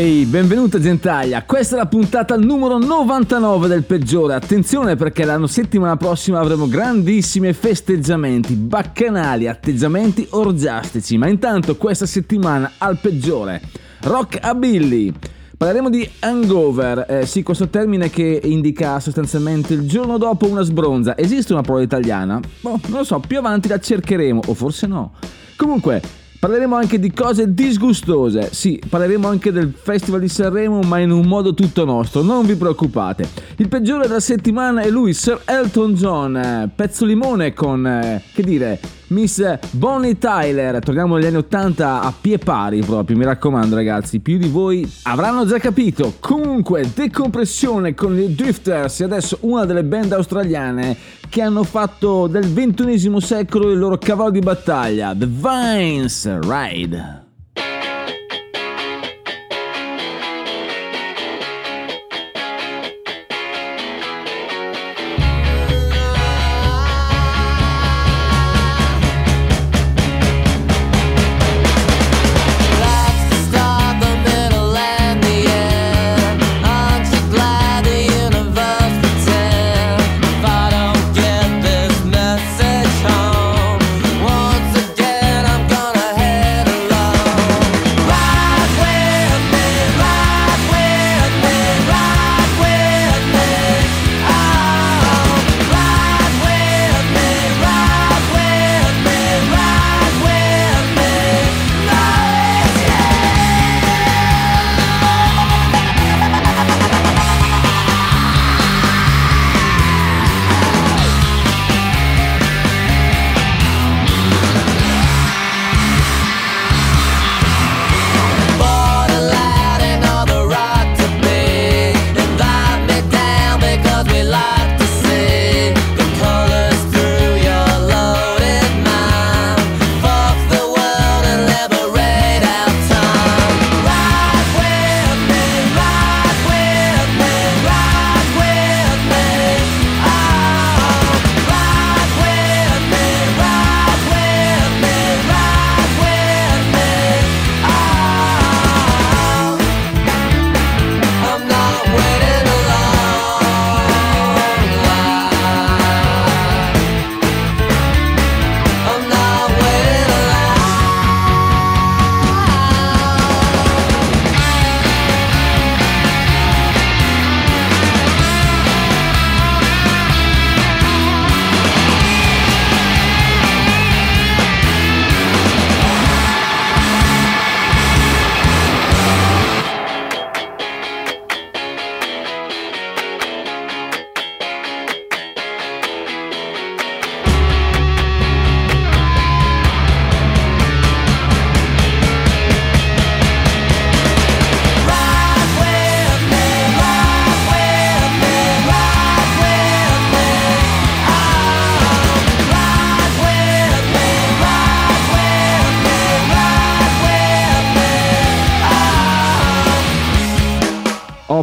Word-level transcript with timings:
Ehi, 0.00 0.26
benvenuta 0.26 0.78
gentaglia, 0.78 1.42
questa 1.42 1.74
è 1.74 1.78
la 1.80 1.86
puntata 1.86 2.36
numero 2.36 2.78
99 2.78 3.66
del 3.66 3.82
peggiore. 3.82 4.34
Attenzione 4.34 4.94
perché 4.94 5.24
la 5.24 5.44
settimana 5.48 5.96
prossima 5.96 6.38
avremo 6.38 6.68
grandissimi 6.68 7.52
festeggiamenti, 7.52 8.54
baccanali, 8.54 9.48
atteggiamenti 9.48 10.24
orgiastici. 10.30 11.18
Ma 11.18 11.26
intanto 11.26 11.76
questa 11.76 12.06
settimana 12.06 12.74
al 12.78 13.00
peggiore. 13.00 13.60
Rock 14.02 14.38
a 14.40 14.54
Billy. 14.54 15.12
Parleremo 15.56 15.90
di 15.90 16.08
hangover, 16.20 17.04
eh, 17.08 17.26
sì, 17.26 17.42
questo 17.42 17.66
termine 17.66 18.08
che 18.08 18.40
indica 18.44 19.00
sostanzialmente 19.00 19.74
il 19.74 19.88
giorno 19.88 20.16
dopo 20.16 20.46
una 20.46 20.62
sbronza. 20.62 21.18
Esiste 21.18 21.52
una 21.52 21.62
parola 21.62 21.82
italiana? 21.82 22.40
Boh, 22.60 22.78
non 22.86 22.98
lo 22.98 23.04
so, 23.04 23.18
più 23.18 23.38
avanti 23.38 23.66
la 23.66 23.80
cercheremo, 23.80 24.42
o 24.46 24.54
forse 24.54 24.86
no. 24.86 25.14
Comunque, 25.56 26.00
Parleremo 26.40 26.76
anche 26.76 27.00
di 27.00 27.12
cose 27.12 27.52
disgustose, 27.52 28.50
sì, 28.52 28.80
parleremo 28.88 29.26
anche 29.26 29.50
del 29.50 29.72
Festival 29.76 30.20
di 30.20 30.28
Sanremo, 30.28 30.78
ma 30.82 31.00
in 31.00 31.10
un 31.10 31.26
modo 31.26 31.52
tutto 31.52 31.84
nostro, 31.84 32.22
non 32.22 32.46
vi 32.46 32.54
preoccupate. 32.54 33.28
Il 33.56 33.66
peggiore 33.66 34.06
della 34.06 34.20
settimana 34.20 34.82
è 34.82 34.88
lui, 34.88 35.14
Sir 35.14 35.40
Elton 35.44 35.94
John, 35.94 36.36
eh, 36.36 36.70
pezzo 36.72 37.04
limone 37.04 37.52
con, 37.54 37.84
eh, 37.84 38.22
che 38.32 38.44
dire, 38.44 38.78
Miss 39.08 39.58
Bonnie 39.70 40.18
Tyler. 40.18 40.80
Torniamo 40.80 41.16
negli 41.16 41.26
anni 41.26 41.36
80 41.36 42.02
a 42.02 42.12
pie 42.18 42.38
pari 42.38 42.80
proprio, 42.80 43.16
mi 43.16 43.24
raccomando 43.24 43.74
ragazzi, 43.74 44.20
più 44.20 44.38
di 44.38 44.48
voi 44.48 44.90
avranno 45.04 45.46
già 45.46 45.58
capito. 45.58 46.14
Comunque, 46.18 46.90
decompressione 46.94 47.94
con 47.94 48.18
i 48.18 48.34
Drifters 48.34 49.00
e 49.00 49.04
adesso 49.04 49.38
una 49.40 49.64
delle 49.64 49.84
band 49.84 50.12
australiane 50.12 50.96
che 51.28 51.42
hanno 51.42 51.64
fatto 51.64 52.26
del 52.26 52.52
XXI 52.52 53.20
secolo 53.20 53.70
il 53.70 53.78
loro 53.78 53.98
cavallo 53.98 54.30
di 54.30 54.40
battaglia, 54.40 55.14
The 55.14 55.26
Vines 55.26 56.38
Ride. 56.40 57.27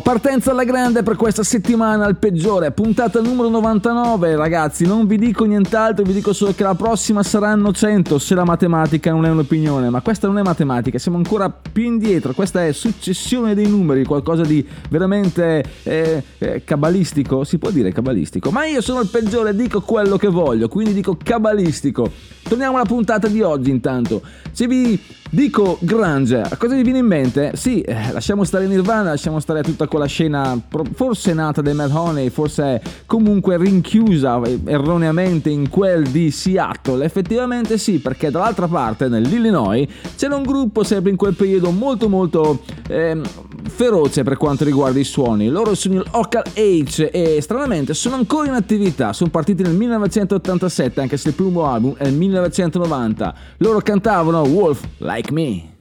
Partenza 0.06 0.52
alla 0.52 0.66
grande 0.66 1.02
per 1.02 1.16
questa 1.16 1.42
settimana 1.42 2.06
al 2.06 2.18
peggiore, 2.18 2.70
puntata 2.70 3.20
numero 3.22 3.50
99, 3.50 4.36
ragazzi, 4.36 4.86
non 4.86 5.08
vi 5.08 5.18
dico 5.18 5.46
nient'altro, 5.46 6.04
vi 6.06 6.14
dico 6.14 6.32
solo 6.32 6.54
che 6.54 6.62
la 6.62 6.76
prossima 6.76 7.24
saranno 7.24 7.74
100, 7.74 8.20
se 8.20 8.36
la 8.36 8.44
matematica 8.44 9.10
non 9.10 9.26
è 9.26 9.30
un'opinione, 9.30 9.90
ma 9.90 10.02
questa 10.02 10.28
non 10.28 10.38
è 10.38 10.44
matematica, 10.44 11.00
siamo 11.00 11.18
ancora 11.18 11.50
più 11.50 11.86
indietro, 11.86 12.34
questa 12.34 12.64
è 12.64 12.72
successione 12.72 13.56
dei 13.56 13.68
numeri, 13.68 14.06
qualcosa 14.06 14.44
di 14.44 14.64
veramente 14.92 15.64
eh, 15.82 16.24
eh, 16.38 16.64
cabalistico, 16.64 17.44
si 17.44 17.58
può 17.58 17.72
dire 17.72 17.92
cabalistico, 17.92 18.52
ma 18.52 18.64
io 18.66 18.82
sono 18.82 19.00
il 19.00 19.08
peggiore, 19.08 19.56
dico 19.56 19.82
quello 19.82 20.18
che 20.18 20.28
voglio, 20.28 20.68
quindi 20.68 20.94
dico 20.94 21.18
cabalistico. 21.22 22.12
Torniamo 22.44 22.76
alla 22.76 22.86
puntata 22.86 23.28
di 23.28 23.42
oggi 23.42 23.72
intanto, 23.72 24.22
se 24.52 24.68
vi 24.68 25.02
dico 25.36 25.78
grunge, 25.82 26.40
a 26.40 26.56
cosa 26.56 26.76
vi 26.76 26.82
viene 26.82 27.00
in 27.00 27.06
mente? 27.06 27.52
Sì, 27.56 27.82
eh, 27.82 28.14
lasciamo 28.14 28.46
stare 28.46 28.68
Nirvana, 28.68 29.10
lasciamo 29.10 29.42
stare 29.42 29.62
tutta 29.64 29.86
quella 29.86 30.06
scena 30.06 30.58
forse 30.94 31.34
nata 31.34 31.62
dai 31.62 31.74
Mad 31.74 31.92
Honey, 31.92 32.30
forse 32.30 32.82
comunque 33.06 33.58
rinchiusa 33.58 34.42
eh, 34.44 34.60
erroneamente 34.66 35.50
in 35.50 35.70
quel 35.70 36.08
di 36.08 36.32
Seattle. 36.32 37.04
Effettivamente 37.04 37.78
sì, 37.78 38.00
perché 38.00 38.32
dall'altra 38.32 38.68
parte, 38.68 39.10
nell'Illinois, 39.10 39.86
c'era 40.16 40.38
un 40.38 40.44
gruppo 40.44 40.84
sempre 40.84 41.12
in 41.12 41.18
quel 41.18 41.34
periodo 41.34 41.70
molto 41.72 42.08
molto 42.08 42.62
ehm, 42.88 43.24
feroce 43.68 44.24
per 44.24 44.38
quanto 44.38 44.64
riguarda 44.64 45.00
i 45.00 45.04
suoni. 45.04 45.50
Loro 45.50 45.76
sono 45.76 45.96
il 45.96 46.06
Ocal 46.12 46.44
H 46.54 47.10
e 47.12 47.40
stranamente 47.42 47.94
sono 47.94 48.16
ancora 48.16 48.48
in 48.48 48.54
attività, 48.54 49.12
sono 49.12 49.30
partiti 49.30 49.64
nel 49.64 49.74
1987, 49.74 51.02
anche 51.02 51.18
se 51.18 51.30
il 51.30 51.36
primo 51.36 51.66
album 51.66 51.96
è 51.98 52.08
il 52.08 52.14
1990. 52.14 53.36
Loro 53.58 53.80
cantavano 53.80 54.42
Wolf 54.44 54.82
Like 55.00 55.25
Me. 55.32 55.72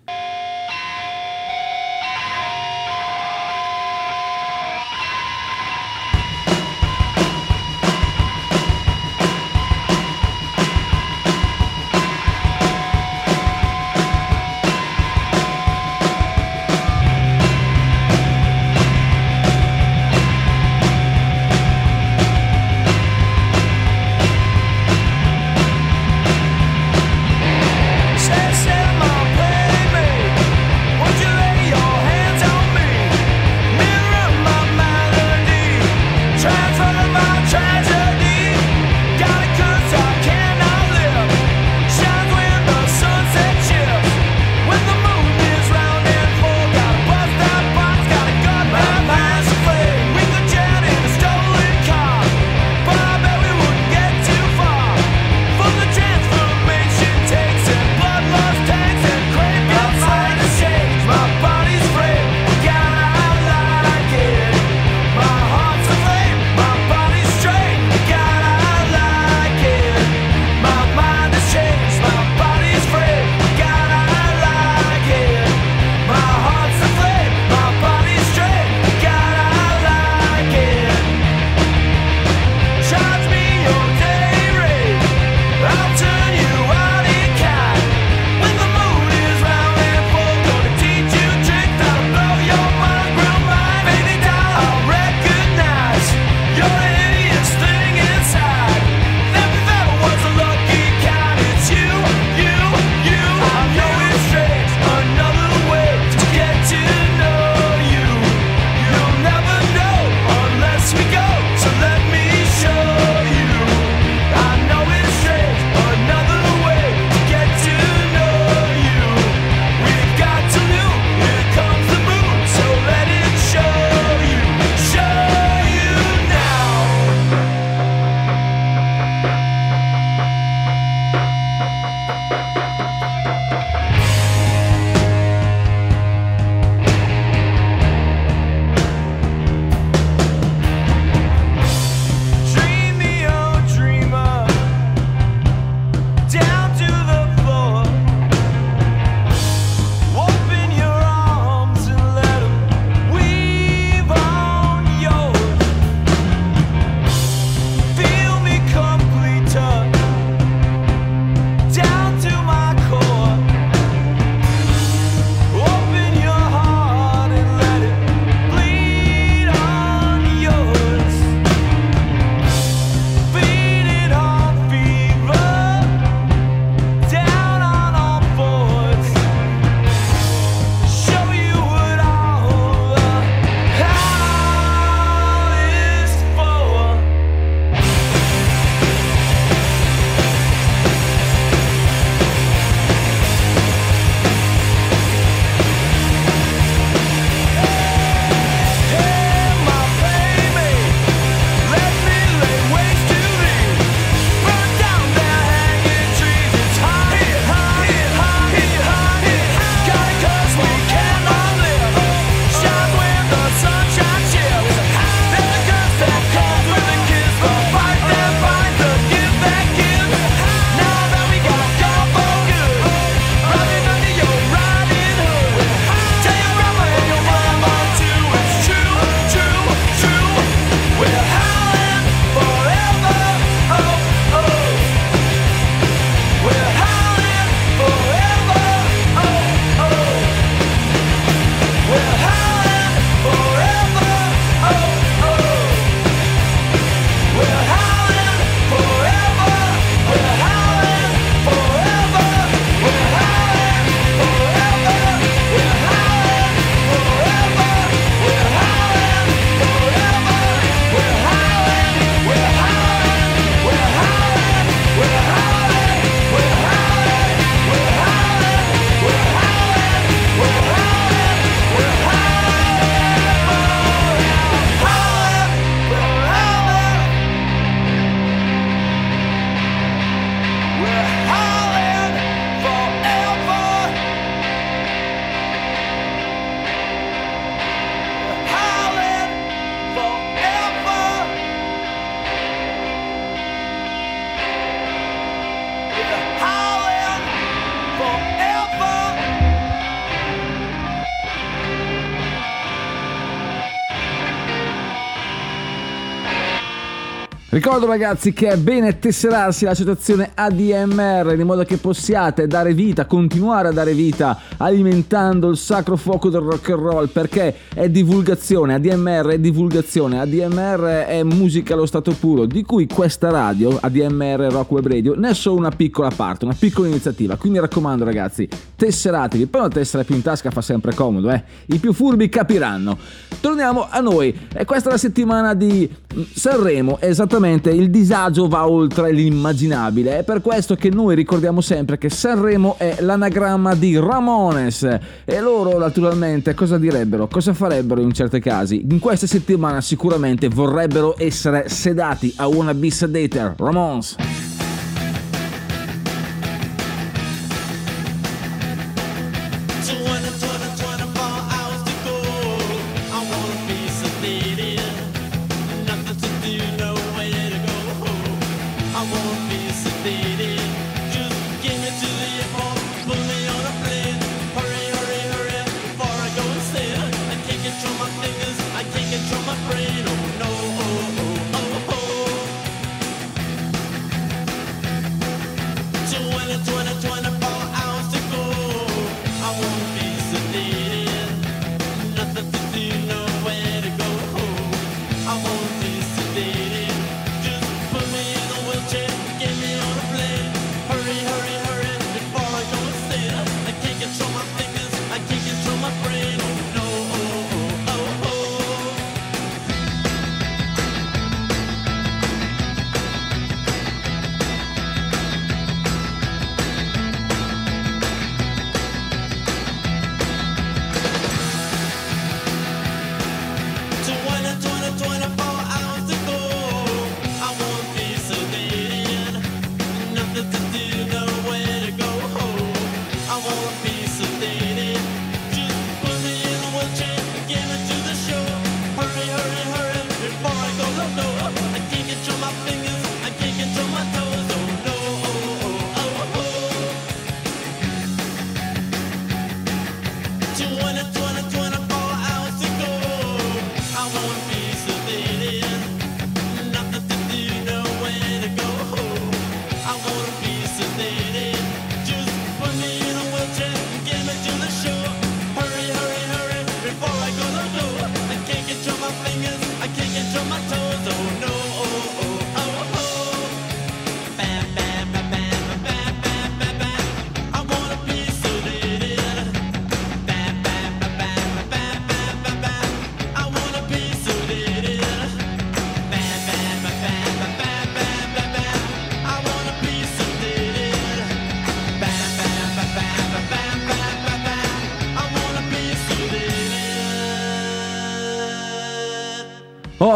Ricordo 307.64 307.86
ragazzi 307.86 308.34
che 308.34 308.48
è 308.48 308.58
bene 308.58 308.98
tesserarsi 308.98 309.64
l'associazione 309.64 310.32
ADMR 310.34 311.34
in 311.34 311.46
modo 311.46 311.64
che 311.64 311.78
possiate 311.78 312.46
dare 312.46 312.74
vita, 312.74 313.06
continuare 313.06 313.68
a 313.68 313.72
dare 313.72 313.94
vita 313.94 314.38
alimentando 314.58 315.48
il 315.48 315.56
sacro 315.56 315.96
fuoco 315.96 316.28
del 316.28 316.42
rock 316.42 316.68
and 316.68 316.78
roll 316.78 317.08
perché 317.08 317.54
è 317.72 317.88
divulgazione, 317.88 318.74
ADMR 318.74 319.28
è 319.28 319.38
divulgazione, 319.38 320.20
ADMR 320.20 321.06
è 321.06 321.22
musica 321.22 321.72
allo 321.72 321.86
stato 321.86 322.12
puro 322.12 322.44
di 322.44 322.62
cui 322.64 322.86
questa 322.86 323.30
radio, 323.30 323.78
ADMR 323.80 324.46
Rock 324.50 324.70
Web 324.70 324.86
Radio, 324.86 325.14
ne 325.14 325.30
è 325.30 325.34
solo 325.34 325.56
una 325.56 325.70
piccola 325.70 326.10
parte, 326.14 326.44
una 326.44 326.56
piccola 326.58 326.88
iniziativa. 326.88 327.36
Quindi 327.36 327.60
mi 327.60 327.64
raccomando 327.64 328.04
ragazzi, 328.04 328.46
tesseratevi, 328.76 329.46
poi 329.46 329.62
una 329.62 329.70
tessera 329.70 330.04
più 330.04 330.14
in 330.14 330.20
tasca 330.20 330.50
fa 330.50 330.60
sempre 330.60 330.92
comodo, 330.92 331.30
eh. 331.30 331.42
I 331.68 331.78
più 331.78 331.94
furbi 331.94 332.28
capiranno. 332.28 332.98
Torniamo 333.40 333.86
a 333.88 334.00
noi, 334.00 334.38
e 334.52 334.66
questa 334.66 334.90
è 334.90 334.92
la 334.92 334.98
settimana 334.98 335.54
di 335.54 335.90
Sanremo, 336.34 336.98
esattamente 337.00 337.52
il 337.70 337.90
disagio 337.90 338.48
va 338.48 338.68
oltre 338.68 339.12
l'immaginabile, 339.12 340.18
è 340.18 340.22
per 340.24 340.40
questo 340.40 340.74
che 340.74 340.90
noi 340.90 341.14
ricordiamo 341.14 341.60
sempre 341.60 341.98
che 341.98 342.08
Sanremo 342.08 342.76
è 342.78 342.96
l'anagramma 343.00 343.74
di 343.74 343.98
Ramones 343.98 344.82
e 345.24 345.40
loro 345.40 345.78
naturalmente 345.78 346.54
cosa 346.54 346.78
direbbero, 346.78 347.26
cosa 347.28 347.54
farebbero 347.54 348.00
in 348.00 348.12
certi 348.12 348.40
casi? 348.40 348.86
In 348.88 348.98
questa 348.98 349.26
settimana 349.26 349.80
sicuramente 349.80 350.48
vorrebbero 350.48 351.14
essere 351.18 351.68
sedati 351.68 352.32
a 352.36 352.46
Wanna 352.46 352.74
Be 352.74 352.90
Sedated, 352.90 353.54
Ramones. 353.56 354.16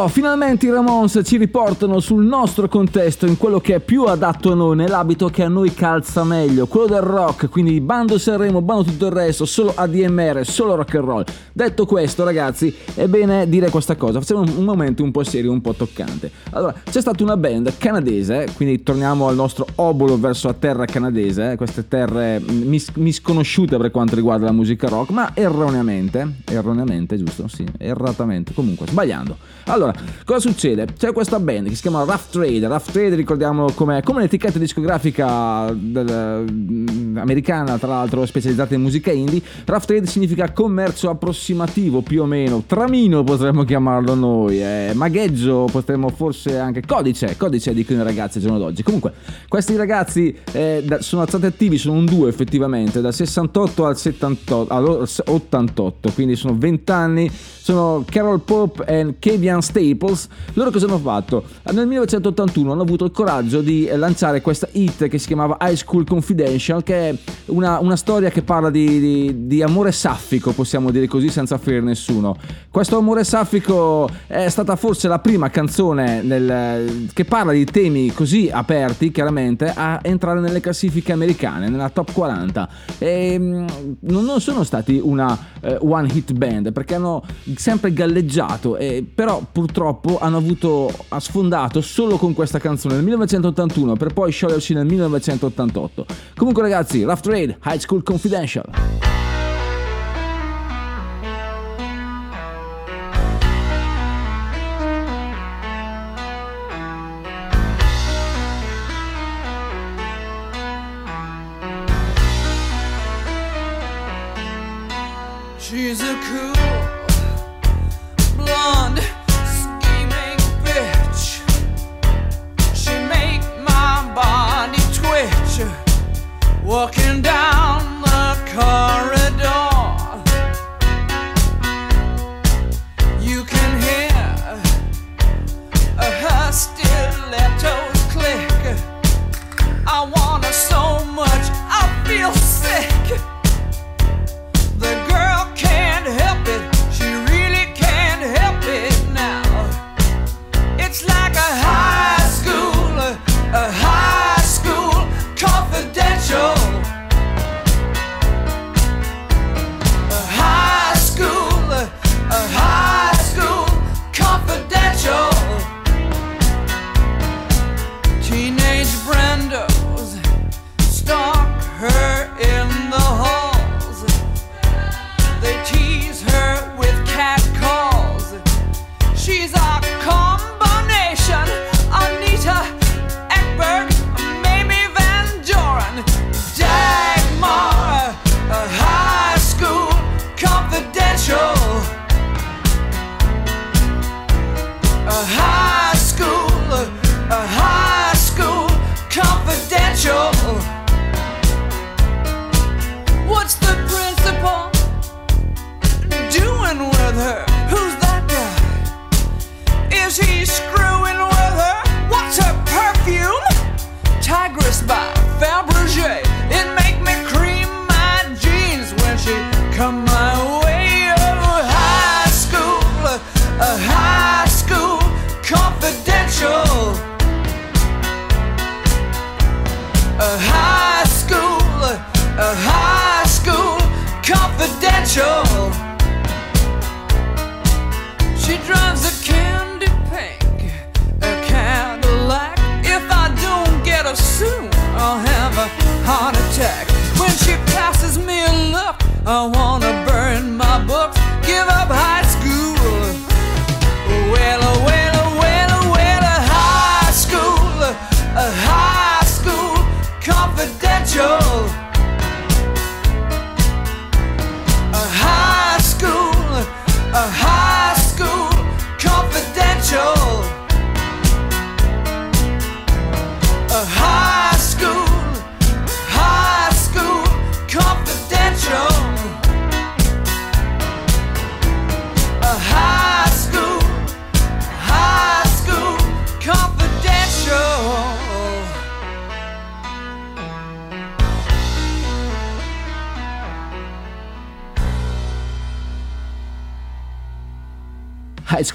Finalmente 0.09 0.67
i 0.67 0.71
Ramones 0.71 1.21
ci 1.25 1.37
riportano 1.37 2.01
sul 2.01 2.25
nostro 2.25 2.69
contesto, 2.69 3.27
in 3.27 3.37
quello 3.37 3.61
che 3.61 3.77
è 3.77 3.81
più 3.81 4.05
adatto 4.05 4.53
a 4.53 4.55
noi, 4.55 4.77
nell'abito 4.77 5.29
che 5.29 5.43
a 5.43 5.49
noi 5.49 5.73
calza 5.75 6.25
meglio, 6.25 6.67
quello 6.67 6.87
del 6.87 7.01
rock, 7.01 7.49
quindi 7.49 7.81
bando 7.81 8.19
Sanremo, 8.19 8.61
bando 8.63 8.85
tutto 8.85 9.07
il 9.07 9.13
resto, 9.13 9.45
solo 9.45 9.73
ADMR, 9.75 10.45
solo 10.45 10.75
rock 10.75 10.95
and 10.95 11.05
roll. 11.05 11.25
Detto 11.53 11.87
questo, 11.87 12.25
ragazzi, 12.25 12.75
è 12.95 13.07
bene 13.07 13.49
dire 13.49 13.71
questa 13.71 13.97
cosa, 13.97 14.21
facciamo 14.21 14.41
un 14.41 14.65
momento 14.65 15.03
un 15.03 15.11
po' 15.11 15.25
serio, 15.25 15.51
un 15.51 15.61
po' 15.61 15.75
toccante. 15.75 16.31
Allora, 16.51 16.75
c'è 16.85 17.01
stata 17.01 17.23
una 17.23 17.37
band 17.37 17.73
canadese, 17.79 18.49
quindi 18.55 18.83
torniamo 18.83 19.29
al 19.29 19.35
nostro 19.35 19.67
obolo 19.77 20.19
verso 20.19 20.49
la 20.49 20.55
terra 20.55 20.85
canadese, 20.85 21.57
queste 21.57 21.89
terre 21.89 22.41
mis- 22.41 22.93
misconosciute 22.95 23.77
per 23.77 23.91
quanto 23.91 24.15
riguarda 24.15 24.47
la 24.47 24.53
musica 24.53 24.89
rock, 24.89 25.11
ma 25.11 25.31
erroneamente, 25.35 26.37
erroneamente, 26.45 27.17
giusto? 27.17 27.49
Sì, 27.49 27.67
erratamente, 27.79 28.53
comunque, 28.53 28.87
sbagliando. 28.87 29.37
Allora, 29.65 29.93
cosa 30.25 30.41
succede? 30.41 30.87
C'è 30.97 31.13
questa 31.13 31.39
band 31.41 31.69
che 31.69 31.75
si 31.75 31.83
chiama 31.83 32.05
Rough 32.05 32.31
Trade. 32.31 32.67
Rough 32.67 32.91
Trade, 32.91 33.15
ricordiamolo, 33.15 33.73
come, 33.73 34.03
come 34.03 34.19
un'etichetta 34.19 34.59
discografica 34.59 35.73
mm, 35.73 37.17
americana, 37.17 37.79
tra 37.79 37.89
l'altro 37.89 38.25
specializzata 38.27 38.75
in 38.75 38.83
musica 38.83 39.11
indie. 39.11 39.43
Rough 39.65 39.85
Trade 39.85 40.07
significa 40.07 40.53
commercio 40.53 41.11
approssimativo, 41.11 42.03
più 42.03 42.23
o 42.23 42.27
meno. 42.27 42.65
Tramino 42.67 43.25
potremmo 43.25 43.65
chiamarlo 43.65 44.15
noi. 44.15 44.63
Eh, 44.63 44.93
magheggio, 44.95 45.69
potremmo 45.71 46.09
forse 46.11 46.59
anche 46.59 46.83
codice. 46.87 47.37
Codice 47.37 47.75
dicono 47.75 48.01
i 48.01 48.05
ragazzi 48.05 48.39
al 48.39 48.45
giorno 48.45 48.59
d'oggi. 48.59 48.83
Comunque, 48.83 49.13
questi 49.49 49.77
ragazzi 49.77 50.37
eh, 50.53 50.85
sono 51.01 51.27
stati 51.27 51.47
attivi, 51.47 51.79
sono 51.79 51.99
un 51.99 52.05
duo 52.05 52.29
effettivamente, 52.29 53.01
dal 53.01 53.15
68 53.15 53.87
al 53.87 53.97
78, 53.97 54.67
al 54.75 55.09
88, 55.25 56.13
quindi 56.13 56.37
sono 56.37 56.57
20 56.57 56.91
anni. 56.93 57.31
Sono 57.31 58.03
Carol 58.09 58.41
Pope 58.41 58.85
e 58.87 59.15
Kavian 59.19 59.61
Staples. 59.79 60.29
Loro 60.55 60.71
cosa 60.71 60.87
hanno 60.87 60.99
fatto? 60.99 61.45
Nel 61.73 61.87
1981 61.87 62.73
hanno 62.73 62.83
avuto 62.83 63.05
il 63.05 63.13
coraggio 63.13 63.61
di 63.61 63.87
eh, 63.87 63.97
lanciare 63.97 64.41
questa 64.41 64.69
hit 64.73 65.07
che 65.07 65.19
si 65.19 65.27
chiamava 65.27 65.57
High 65.61 65.77
School 65.77 66.05
Confidential, 66.05 66.83
che 66.83 67.11
è 67.11 67.17
una, 67.47 67.79
una 67.79 67.97
storia 67.97 68.31
che 68.31 68.43
parla 68.43 68.71
di, 68.71 68.99
di- 68.99 69.47
di 69.47 69.63
amore 69.63 69.93
saffico, 69.93 70.53
possiamo 70.53 70.91
dire 70.91 71.07
così, 71.07 71.29
senza 71.29 71.57
ferire 71.59 71.83
nessuno. 71.83 72.37
Questo 72.71 72.99
amore 72.99 73.25
saffico 73.25 74.09
è 74.27 74.49
stata 74.49 74.75
forse 74.77 75.09
la 75.09 75.21
prima 75.21 75.49
canzone 75.51 76.23
nel- 76.23 77.09
che 77.13 77.25
parla 77.25 77.53
di 77.53 77.65
temi 77.65 78.13
così 78.13 78.51
aperti, 78.53 79.11
chiaramente, 79.13 79.73
a 79.75 80.01
entrare 80.03 80.41
nelle 80.41 80.61
classifiche 80.61 81.13
americane, 81.13 81.69
nella 81.69 81.91
top 81.91 82.13
40. 82.13 82.69
E 82.99 83.39
mm, 83.39 83.67
non 84.01 84.41
sono 84.41 84.65
stati 84.65 85.01
una 85.03 85.39
eh, 85.61 85.79
one 85.81 86.09
hit 86.13 86.33
band 86.33 86.73
perché 86.73 86.95
hanno 86.95 87.23
sempre 87.57 87.93
galleggiato, 87.93 88.77
e, 88.77 89.05
però 89.15 89.43
purtroppo 89.69 90.19
hanno 90.19 90.39
avuto 90.39 90.91
ha 91.09 91.21
sfondato 91.21 91.83
solo 91.83 92.17
con 92.17 92.33
questa 92.33 92.59
canzone 92.59 92.95
nel 92.95 93.05
1981 93.05 93.97
per 93.97 94.15
poi 94.15 94.33
sciogliersi 94.33 94.73
nel 94.73 94.87
1988. 94.87 96.07
Comunque 96.37 96.63
ragazzi, 96.63 97.03
Rough 97.03 97.21
Trade, 97.21 97.59
High 97.65 97.79
School 97.79 98.03
Confidential. 98.03 99.18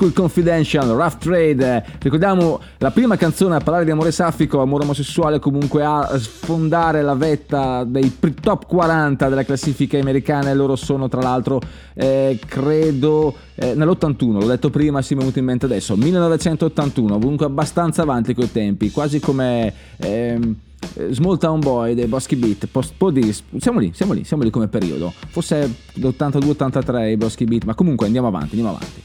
School 0.03 0.11
Confidential, 0.11 0.89
Rough 0.89 1.17
Trade. 1.17 1.85
Ricordiamo 2.01 2.59
la 2.79 2.91
prima 2.91 3.15
canzone 3.15 3.55
a 3.55 3.59
parlare 3.59 3.85
di 3.85 3.91
amore 3.91 4.11
saffico, 4.11 4.59
amore 4.59 4.83
omosessuale, 4.83 5.39
comunque 5.39 5.85
a 5.85 6.17
sfondare 6.17 7.01
la 7.01 7.13
vetta 7.13 7.85
dei 7.85 8.17
top 8.41 8.65
40 8.65 9.29
delle 9.29 9.45
classifiche 9.45 9.99
americane. 9.99 10.53
Loro 10.55 10.75
sono 10.75 11.07
tra 11.07 11.21
l'altro, 11.21 11.61
eh, 11.93 12.37
credo, 12.45 13.33
eh, 13.55 13.75
nell'81, 13.75 14.39
l'ho 14.39 14.45
detto 14.45 14.69
prima, 14.69 15.01
si 15.01 15.13
mi 15.13 15.19
è 15.19 15.21
venuto 15.21 15.39
in 15.39 15.45
mente 15.45 15.65
adesso, 15.67 15.95
1981, 15.95 17.17
comunque 17.17 17.45
abbastanza 17.45 18.01
avanti 18.01 18.33
coi 18.33 18.51
tempi, 18.51 18.91
quasi 18.91 19.21
come... 19.21 19.73
ehm, 19.97 20.55
eh, 20.95 21.13
Small 21.13 21.37
Town 21.37 21.61
Boy 21.61 21.93
dei 21.93 22.07
Boschi 22.07 22.35
Beat, 22.35 22.67
post, 22.67 22.93
po' 22.97 23.09
di- 23.09 23.33
siamo 23.57 23.79
lì, 23.79 23.91
siamo 23.93 24.11
lì, 24.11 24.25
siamo 24.25 24.43
lì 24.43 24.49
come 24.49 24.67
periodo. 24.67 25.13
Forse 25.29 25.73
l'82-83 25.93 27.11
i 27.11 27.15
Boschi 27.15 27.45
Beat, 27.45 27.63
ma 27.63 27.73
comunque 27.73 28.05
andiamo 28.05 28.27
avanti, 28.27 28.57
andiamo 28.57 28.75
avanti. 28.75 29.01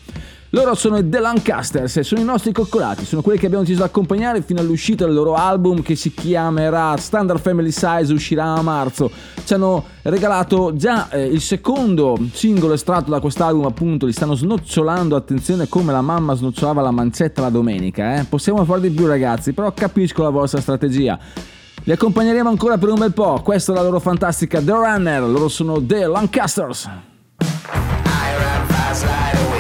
Loro 0.52 0.74
sono 0.74 0.96
i 0.96 1.06
The 1.06 1.20
Lancasters 1.20 1.98
e 1.98 2.02
sono 2.02 2.22
i 2.22 2.24
nostri 2.24 2.52
coccolati, 2.52 3.04
sono 3.04 3.20
quelli 3.20 3.38
che 3.38 3.44
abbiamo 3.44 3.64
deciso 3.64 3.82
di 3.82 3.88
accompagnare 3.88 4.40
fino 4.40 4.60
all'uscita 4.60 5.04
del 5.04 5.12
loro 5.12 5.34
album 5.34 5.82
che 5.82 5.94
si 5.94 6.14
chiamerà 6.14 6.96
Standard 6.96 7.38
Family 7.38 7.70
Size, 7.70 8.14
uscirà 8.14 8.54
a 8.54 8.62
marzo. 8.62 9.10
Ci 9.44 9.52
hanno 9.52 9.84
regalato 10.02 10.74
già 10.74 11.10
eh, 11.10 11.26
il 11.26 11.42
secondo 11.42 12.16
singolo 12.32 12.72
estratto 12.72 13.10
da 13.10 13.20
quest'album, 13.20 13.66
appunto, 13.66 14.06
li 14.06 14.12
stanno 14.12 14.34
snocciolando, 14.34 15.16
attenzione 15.16 15.68
come 15.68 15.92
la 15.92 16.00
mamma 16.00 16.34
snocciolava 16.34 16.80
la 16.80 16.92
mancetta 16.92 17.42
la 17.42 17.50
domenica, 17.50 18.16
eh. 18.16 18.24
Possiamo 18.24 18.64
fare 18.64 18.80
di 18.80 18.90
più 18.90 19.06
ragazzi, 19.06 19.52
però 19.52 19.70
capisco 19.74 20.22
la 20.22 20.30
vostra 20.30 20.62
strategia. 20.62 21.18
Li 21.84 21.92
accompagneremo 21.92 22.48
ancora 22.48 22.78
per 22.78 22.88
un 22.88 22.98
bel 22.98 23.12
po', 23.12 23.42
questa 23.44 23.72
è 23.72 23.74
la 23.74 23.82
loro 23.82 24.00
fantastica 24.00 24.62
The 24.62 24.72
Runner, 24.72 25.22
loro 25.24 25.48
sono 25.48 25.78
The 25.84 26.06
Lancasters. 26.06 26.88
I 29.00 29.57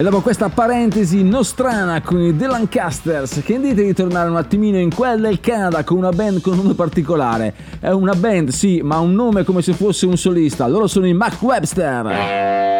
E 0.00 0.02
dopo 0.02 0.22
questa 0.22 0.48
parentesi 0.48 1.22
nostrana 1.22 2.00
con 2.00 2.22
i 2.22 2.34
The 2.34 2.46
Lancasters, 2.46 3.42
che 3.44 3.60
dite 3.60 3.84
di 3.84 3.92
tornare 3.92 4.30
un 4.30 4.36
attimino 4.36 4.78
in 4.78 4.94
quella 4.94 5.28
del 5.28 5.40
Canada 5.40 5.84
con 5.84 5.98
una 5.98 6.08
band 6.08 6.40
con 6.40 6.54
un 6.54 6.60
nome 6.60 6.72
particolare? 6.72 7.52
È 7.78 7.90
una 7.90 8.14
band, 8.14 8.48
sì, 8.48 8.80
ma 8.82 8.98
un 8.98 9.12
nome 9.12 9.44
come 9.44 9.60
se 9.60 9.74
fosse 9.74 10.06
un 10.06 10.16
solista. 10.16 10.66
Loro 10.66 10.86
sono 10.86 11.06
i 11.06 11.12
Mac 11.12 11.42
Webster. 11.42 12.79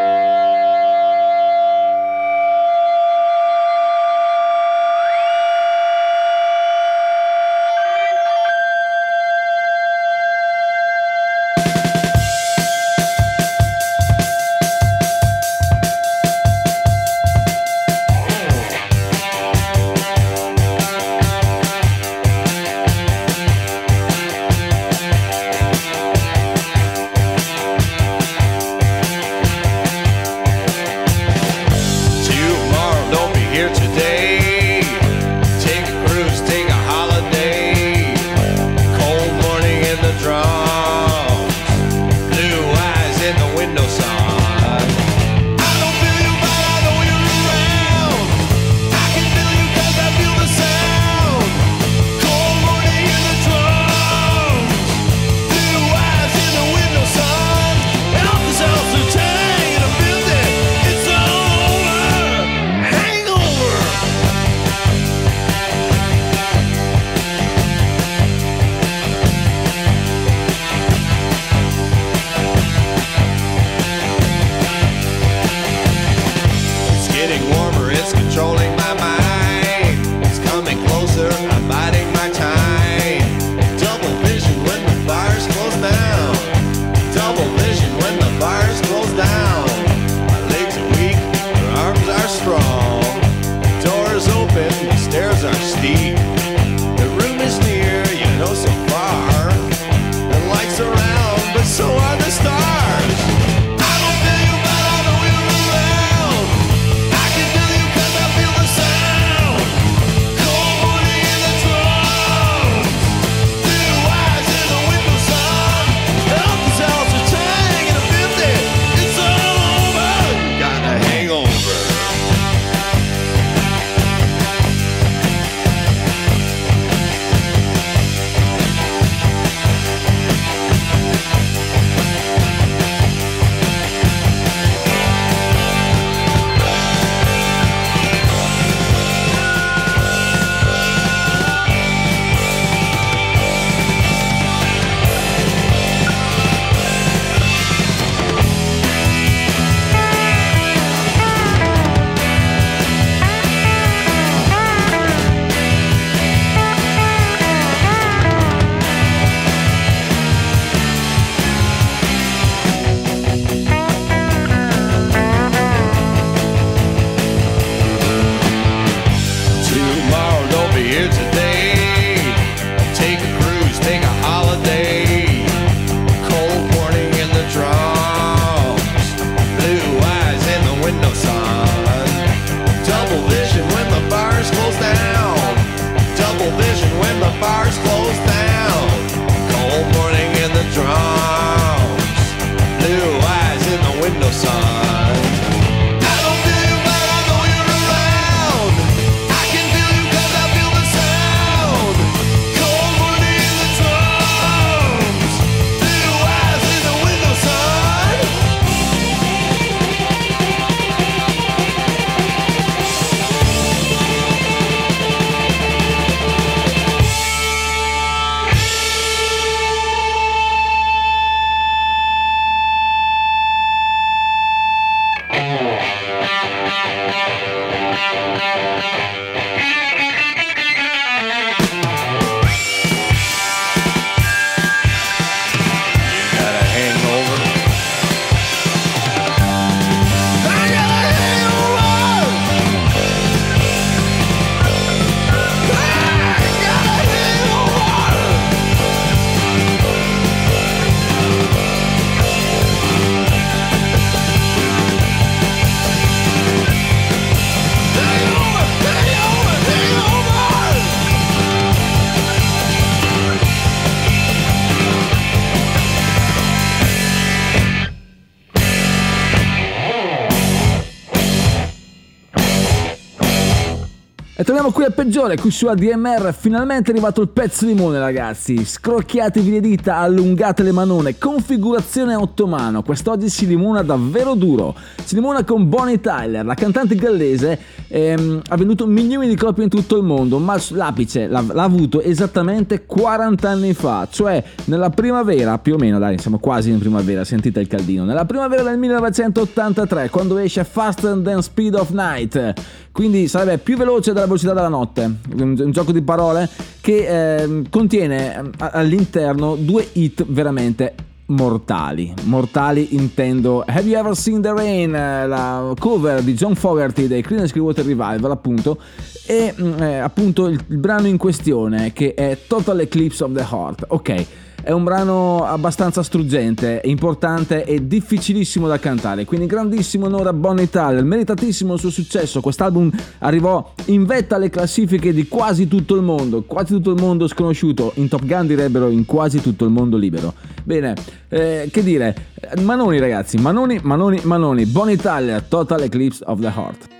Torniamo 274.70 274.72
qui 274.72 274.85
al 274.85 274.92
peggiore, 274.92 275.37
qui 275.37 275.50
su 275.50 275.66
ADMR, 275.66 276.33
finalmente 276.33 276.90
è 276.90 276.92
arrivato 276.92 277.20
il 277.22 277.28
pezzo 277.28 277.66
limone 277.66 277.98
ragazzi, 277.98 278.64
scrocchiatevi 278.64 279.50
le 279.50 279.61
dita, 279.61 279.96
allungate 279.96 280.62
le 280.62 280.70
manone, 280.70 281.18
configurazione 281.18 282.14
a 282.14 282.20
otto 282.20 282.46
mano, 282.46 282.83
quest'oggi 282.83 283.28
si 283.28 283.46
limona 283.46 283.83
davvero 283.83 284.35
duro, 284.35 284.76
si 285.02 285.16
limona 285.16 285.44
con 285.44 285.68
Bonnie 285.68 286.00
Tyler, 286.00 286.44
la 286.44 286.54
cantante 286.54 286.94
gallese 286.94 287.59
ehm, 287.88 288.42
ha 288.48 288.56
venduto 288.56 288.87
milioni 288.87 289.28
di 289.28 289.35
copie 289.35 289.64
in 289.64 289.70
tutto 289.70 289.96
il 289.96 290.04
mondo, 290.04 290.38
ma 290.38 290.56
l'apice 290.70 291.26
l'ha, 291.26 291.44
l'ha 291.52 291.64
avuto 291.64 292.00
esattamente 292.00 292.85
40 292.87 293.48
anni 293.48 293.74
fa, 293.74 294.06
cioè 294.11 294.42
nella 294.66 294.90
primavera, 294.90 295.59
più 295.59 295.74
o 295.74 295.78
meno 295.78 295.98
dai, 295.98 296.18
siamo 296.18 296.38
quasi 296.38 296.70
in 296.70 296.78
primavera, 296.78 297.24
sentite 297.24 297.61
il 297.61 297.66
caldino, 297.66 298.04
nella 298.04 298.24
primavera 298.24 298.62
del 298.62 298.78
1983, 298.78 300.11
quando 300.11 300.38
esce 300.38 300.62
Faster 300.64 301.18
Than 301.18 301.42
Speed 301.42 301.74
of 301.74 301.90
Night, 301.90 302.54
quindi 302.92 303.29
sarebbe 303.29 303.59
più 303.59 303.76
veloce 303.76 304.12
della 304.12 304.26
velocità 304.26 304.53
della 304.53 304.68
notte, 304.68 305.11
un, 305.37 305.70
gioco 305.70 305.92
di 305.92 306.03
parole 306.03 306.48
che 306.81 307.38
ehm, 307.38 307.68
contiene 307.70 308.35
ehm, 308.35 308.50
all'interno 308.59 309.55
due 309.55 309.88
hit 309.92 310.24
veramente 310.26 310.94
mortali. 311.31 312.12
Mortali 312.24 312.94
intendo 312.96 313.62
Have 313.66 313.88
You 313.88 313.98
Ever 313.98 314.16
Seen 314.16 314.42
the 314.42 314.53
Rain, 314.53 314.94
eh, 314.94 315.26
la 315.26 315.72
cover 315.79 316.22
di 316.22 316.35
John 316.35 316.55
Fogerty 316.55 317.07
dei 317.07 317.22
Creedence 317.22 317.53
Clearwater 317.53 317.85
Revival 317.85 318.31
appunto 318.31 318.79
e 319.26 319.55
mm, 319.59 319.83
eh, 319.83 319.98
appunto 319.98 320.46
il, 320.46 320.61
il 320.68 320.79
brano 320.79 321.07
in 321.07 321.16
questione 321.16 321.92
che 321.92 322.14
è 322.14 322.37
Total 322.46 322.81
Eclipse 322.81 323.24
of 323.24 323.33
the 323.33 323.46
Heart. 323.48 323.85
Ok. 323.88 324.26
È 324.62 324.72
un 324.72 324.84
brano 324.84 325.44
abbastanza 325.44 326.02
struggente, 326.02 326.82
importante 326.84 327.64
e 327.64 327.86
difficilissimo 327.86 328.68
da 328.68 328.78
cantare, 328.78 329.24
quindi 329.24 329.46
grandissimo 329.46 330.04
onore 330.04 330.28
a 330.28 330.32
Bonnie 330.34 330.68
Tyler, 330.68 331.02
meritatissimo 331.02 331.74
il 331.74 331.80
suo 331.80 331.88
successo, 331.88 332.42
quest'album 332.42 332.90
arrivò 333.20 333.72
in 333.86 334.04
vetta 334.04 334.36
alle 334.36 334.50
classifiche 334.50 335.14
di 335.14 335.26
quasi 335.28 335.66
tutto 335.66 335.94
il 335.94 336.02
mondo, 336.02 336.42
quasi 336.42 336.74
tutto 336.74 336.90
il 336.90 337.00
mondo 337.00 337.26
sconosciuto, 337.26 337.92
in 337.94 338.08
Top 338.08 338.24
Gun 338.26 338.46
direbbero 338.46 338.90
in 338.90 339.06
quasi 339.06 339.40
tutto 339.40 339.64
il 339.64 339.70
mondo 339.70 339.96
libero. 339.96 340.34
Bene, 340.62 340.94
eh, 341.28 341.68
che 341.72 341.82
dire, 341.82 342.14
Manoni 342.60 342.98
ragazzi, 342.98 343.38
Manoni, 343.38 343.80
Manoni, 343.82 344.20
Manoni, 344.24 344.66
Bonnie 344.66 344.96
Tyler, 344.96 345.42
Total 345.42 345.80
Eclipse 345.80 346.22
of 346.26 346.40
the 346.40 346.52
Heart. 346.54 346.99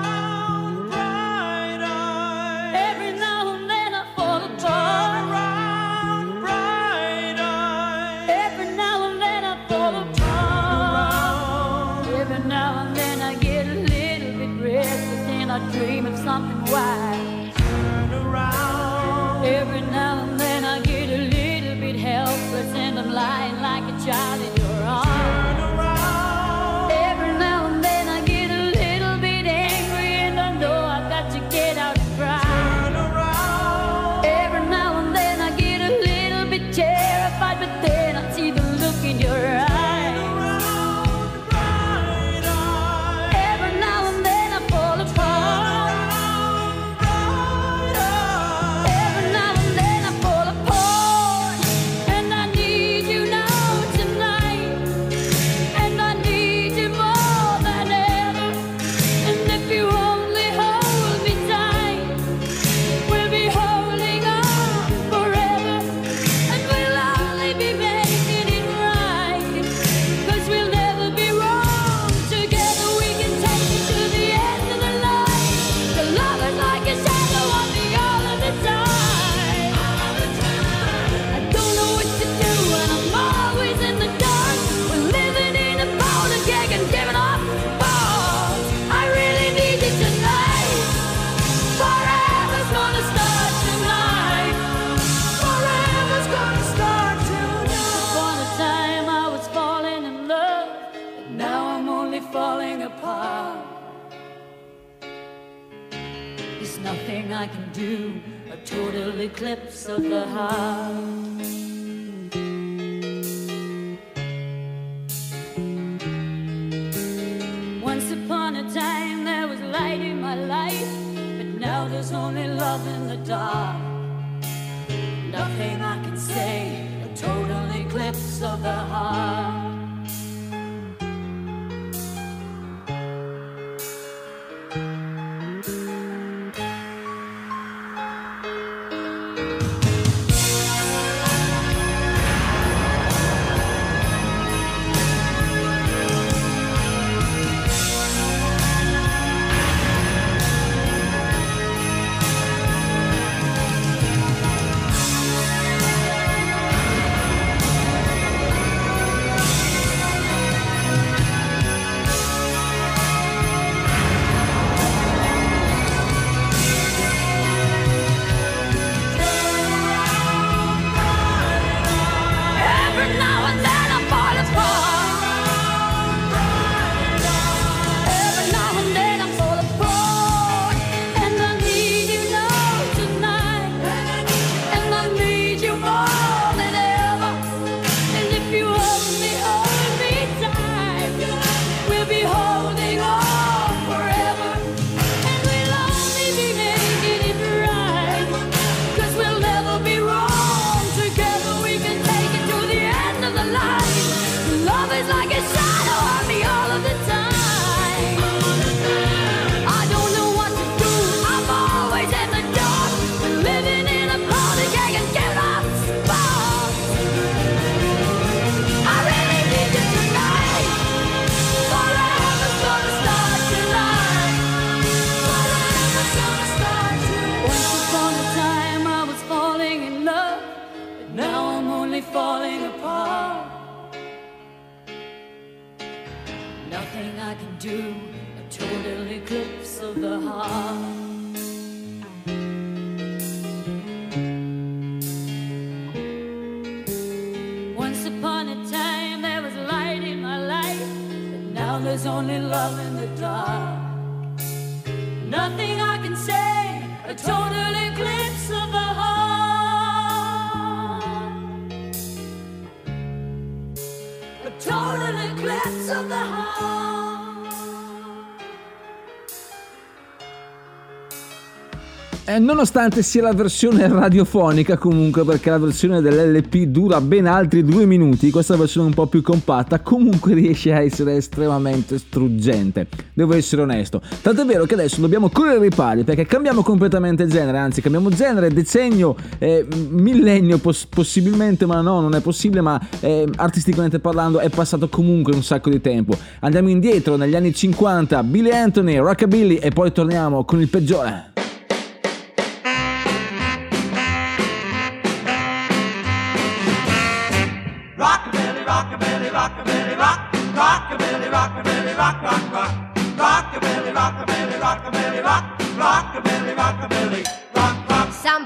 Eh, 272.31 272.39
nonostante 272.39 273.03
sia 273.03 273.23
la 273.23 273.33
versione 273.33 273.89
radiofonica 273.89 274.77
comunque 274.77 275.25
perché 275.25 275.49
la 275.49 275.57
versione 275.57 275.99
dell'LP 275.99 276.59
dura 276.59 277.01
ben 277.01 277.25
altri 277.25 277.61
due 277.61 277.85
minuti, 277.85 278.31
questa 278.31 278.55
versione 278.55 278.87
un 278.87 278.93
po' 278.93 279.07
più 279.07 279.21
compatta 279.21 279.81
comunque 279.81 280.33
riesce 280.33 280.71
a 280.71 280.79
essere 280.79 281.17
estremamente 281.17 281.97
struggente, 281.97 282.87
devo 283.13 283.33
essere 283.33 283.63
onesto. 283.63 284.01
Tanto 284.21 284.43
è 284.43 284.45
vero 284.45 284.63
che 284.63 284.75
adesso 284.75 285.01
dobbiamo 285.01 285.29
correre 285.29 285.57
ai 285.57 285.63
ripari 285.63 286.05
perché 286.05 286.25
cambiamo 286.25 286.61
completamente 286.61 287.27
genere, 287.27 287.57
anzi 287.57 287.81
cambiamo 287.81 288.07
genere, 288.07 288.49
decennio, 288.49 289.13
eh, 289.37 289.67
millennio 289.89 290.57
poss- 290.57 290.85
possibilmente, 290.85 291.65
ma 291.65 291.81
no, 291.81 291.99
non 291.99 292.15
è 292.15 292.21
possibile, 292.21 292.61
ma 292.61 292.79
eh, 293.01 293.27
artisticamente 293.35 293.99
parlando 293.99 294.39
è 294.39 294.47
passato 294.47 294.87
comunque 294.87 295.35
un 295.35 295.43
sacco 295.43 295.69
di 295.69 295.81
tempo. 295.81 296.17
Andiamo 296.39 296.69
indietro 296.69 297.17
negli 297.17 297.35
anni 297.35 297.53
50, 297.53 298.23
Billy 298.23 298.51
Anthony, 298.51 298.95
Rockabilly 298.95 299.55
e 299.55 299.71
poi 299.71 299.91
torniamo 299.91 300.45
con 300.45 300.61
il 300.61 300.69
peggiore. 300.69 301.31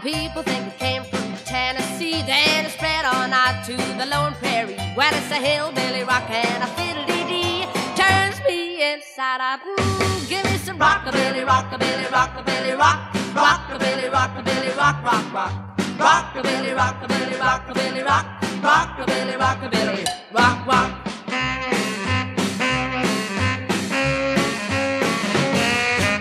People 0.06 0.44
think 0.44 0.68
it 0.68 0.78
came 0.78 1.04
from 1.04 1.34
Tennessee, 1.46 2.22
then 2.28 2.66
it 2.66 2.70
spread 2.70 3.06
on 3.06 3.34
out 3.34 3.66
to 3.66 3.76
the 3.98 4.06
Lone 4.06 4.34
Prairie. 4.34 4.78
Well, 4.96 5.12
it's 5.12 5.32
a 5.32 5.42
hillbilly 5.42 6.04
rock 6.04 6.30
and 6.30 6.62
a 6.62 6.68
fiddle-dee-dee. 6.78 7.66
Turns 7.96 8.38
me 8.46 8.94
inside 8.94 9.42
out. 9.42 9.62
Ooh, 9.66 10.28
give 10.30 10.46
me 10.46 10.58
some 10.58 10.78
rockabilly, 10.78 11.44
rockabilly, 11.44 12.06
rockabilly, 12.14 12.78
rock, 12.78 13.14
rockabilly, 13.34 14.08
rockabilly, 14.12 14.78
rock, 14.78 15.04
rock, 15.04 15.34
rock. 15.34 15.54
Rockabilly, 15.98 16.76
rockabilly, 16.78 17.38
rockabilly, 17.48 18.06
rock, 18.06 18.26
rockabilly, 18.62 19.36
rockabilly, 19.46 20.06
rock, 20.32 20.68
rock. 20.68 20.92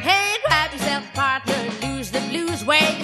Hey, 0.08 0.38
grab 0.46 0.72
yourself 0.72 1.04
a 1.04 1.14
partner 1.14 1.54
lose 1.82 2.10
the 2.10 2.20
blues. 2.30 2.64
Wear 2.64 3.03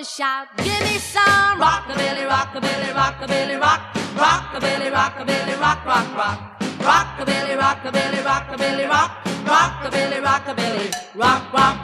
Gonna 0.00 0.08
shout, 0.08 0.48
give 0.56 0.80
me 0.80 0.96
some 0.96 1.60
rockabilly, 1.60 2.26
rockabilly, 2.26 2.90
rockabilly, 2.94 3.60
rock, 3.60 3.80
rockabilly, 4.16 4.90
rockabilly, 4.90 5.60
rock, 5.60 5.84
rock, 5.84 6.16
rock. 6.16 6.38
Rockabilly, 6.78 7.54
rockabilly, 7.58 8.22
rockabilly, 8.24 8.88
rock, 8.88 9.10
rockabilly, 9.44 10.22
rockabilly, 10.24 10.88
rock, 11.14 11.52
rock. 11.52 11.76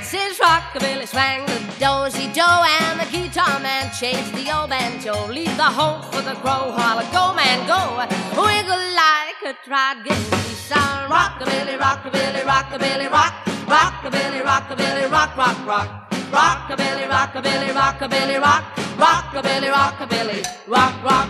Since 0.00 0.38
rockabilly 0.38 1.08
swang 1.08 1.46
the 1.46 1.58
dozy 1.80 2.30
Joe 2.32 2.62
and 2.78 3.00
the 3.00 3.06
guitar 3.10 3.58
man 3.58 3.90
chased 3.92 4.32
the 4.34 4.56
old 4.56 4.70
banjo. 4.70 5.26
Leave 5.32 5.56
the 5.56 5.64
hope 5.64 6.04
for 6.14 6.22
the 6.22 6.34
crow 6.34 6.70
holler, 6.70 7.02
go 7.10 7.34
man 7.34 7.66
go. 7.66 8.06
Wiggle 8.40 8.86
like 8.94 9.42
a 9.52 9.66
trot, 9.66 9.96
give 10.04 10.30
me 10.30 10.54
some 10.54 10.93
rockabilly, 11.24 11.78
rockabilly, 11.78 12.42
rockabilly, 12.52 13.10
rock, 13.10 13.32
rockabilly, 13.66 14.40
rockabilly, 14.42 15.10
rock, 15.10 15.36
rock, 15.36 15.58
rock. 15.66 15.88
Rockabilly, 16.30 17.06
rockabilly, 17.08 17.70
rockabilly, 17.80 18.40
rock, 18.40 18.64
rockabilly, 19.04 19.70
rockabilly, 19.72 20.40
rock, 20.66 20.94
rock. 21.02 21.28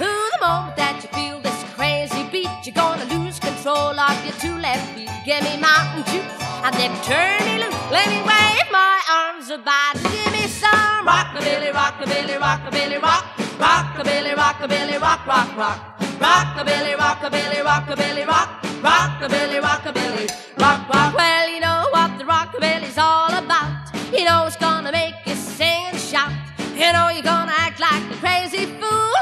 Who 0.00 0.12
the 0.32 0.38
moment 0.40 0.76
that 0.76 0.98
you 1.02 1.08
feel 1.18 1.40
this 1.40 1.62
crazy 1.76 2.24
beat, 2.32 2.50
you're 2.64 2.74
gonna 2.74 3.04
lose 3.04 3.38
control 3.38 3.94
of 4.00 4.24
your 4.24 4.34
two 4.44 4.56
left 4.58 4.84
feet. 4.96 5.10
Give 5.24 5.42
me 5.44 5.60
mountain 5.60 6.02
juice 6.10 6.38
and 6.64 6.74
then 6.74 6.92
turn 7.02 7.38
me 7.46 7.62
loose. 7.62 7.82
Let 7.92 8.08
me 8.08 8.18
wave 8.18 8.68
my 8.72 8.98
arms 9.22 9.50
about. 9.50 9.94
Give 9.94 10.32
me 10.32 10.48
some 10.48 11.06
rockabilly, 11.06 11.70
rockabilly, 11.70 12.36
rockabilly, 12.40 13.00
rock, 13.00 13.35
rockabilly, 13.58 14.34
rockabilly, 14.34 15.00
rock, 15.00 15.26
rock, 15.26 15.56
rock. 15.56 15.98
Rockabilly, 16.18 16.94
rockabilly, 16.96 17.62
rockabilly, 17.62 18.26
rock, 18.26 18.62
rockabilly, 18.82 19.60
rockabilly, 19.60 20.26
rock, 20.58 20.88
rock. 20.88 21.14
Well, 21.14 21.48
you 21.48 21.60
know 21.60 21.86
what 21.90 22.18
the 22.18 22.24
rockabilly's 22.24 22.98
all 22.98 23.32
about. 23.32 23.90
You 24.12 24.24
know 24.24 24.46
it's 24.46 24.56
gonna 24.56 24.92
make 24.92 25.14
you 25.26 25.34
sing 25.34 25.86
and 25.86 25.98
shout. 25.98 26.32
You 26.74 26.92
know 26.92 27.08
you're 27.08 27.22
gonna 27.22 27.52
act 27.56 27.80
like 27.80 28.02
a 28.10 28.16
crazy 28.16 28.66
fool. 28.66 29.12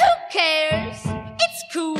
Who 0.00 0.10
cares? 0.30 1.00
It's 1.40 1.64
cool. 1.72 1.96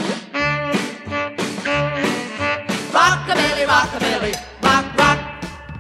Rockabilly, 2.93 3.67
rockabilly, 3.67 4.35
rock. 4.63 4.90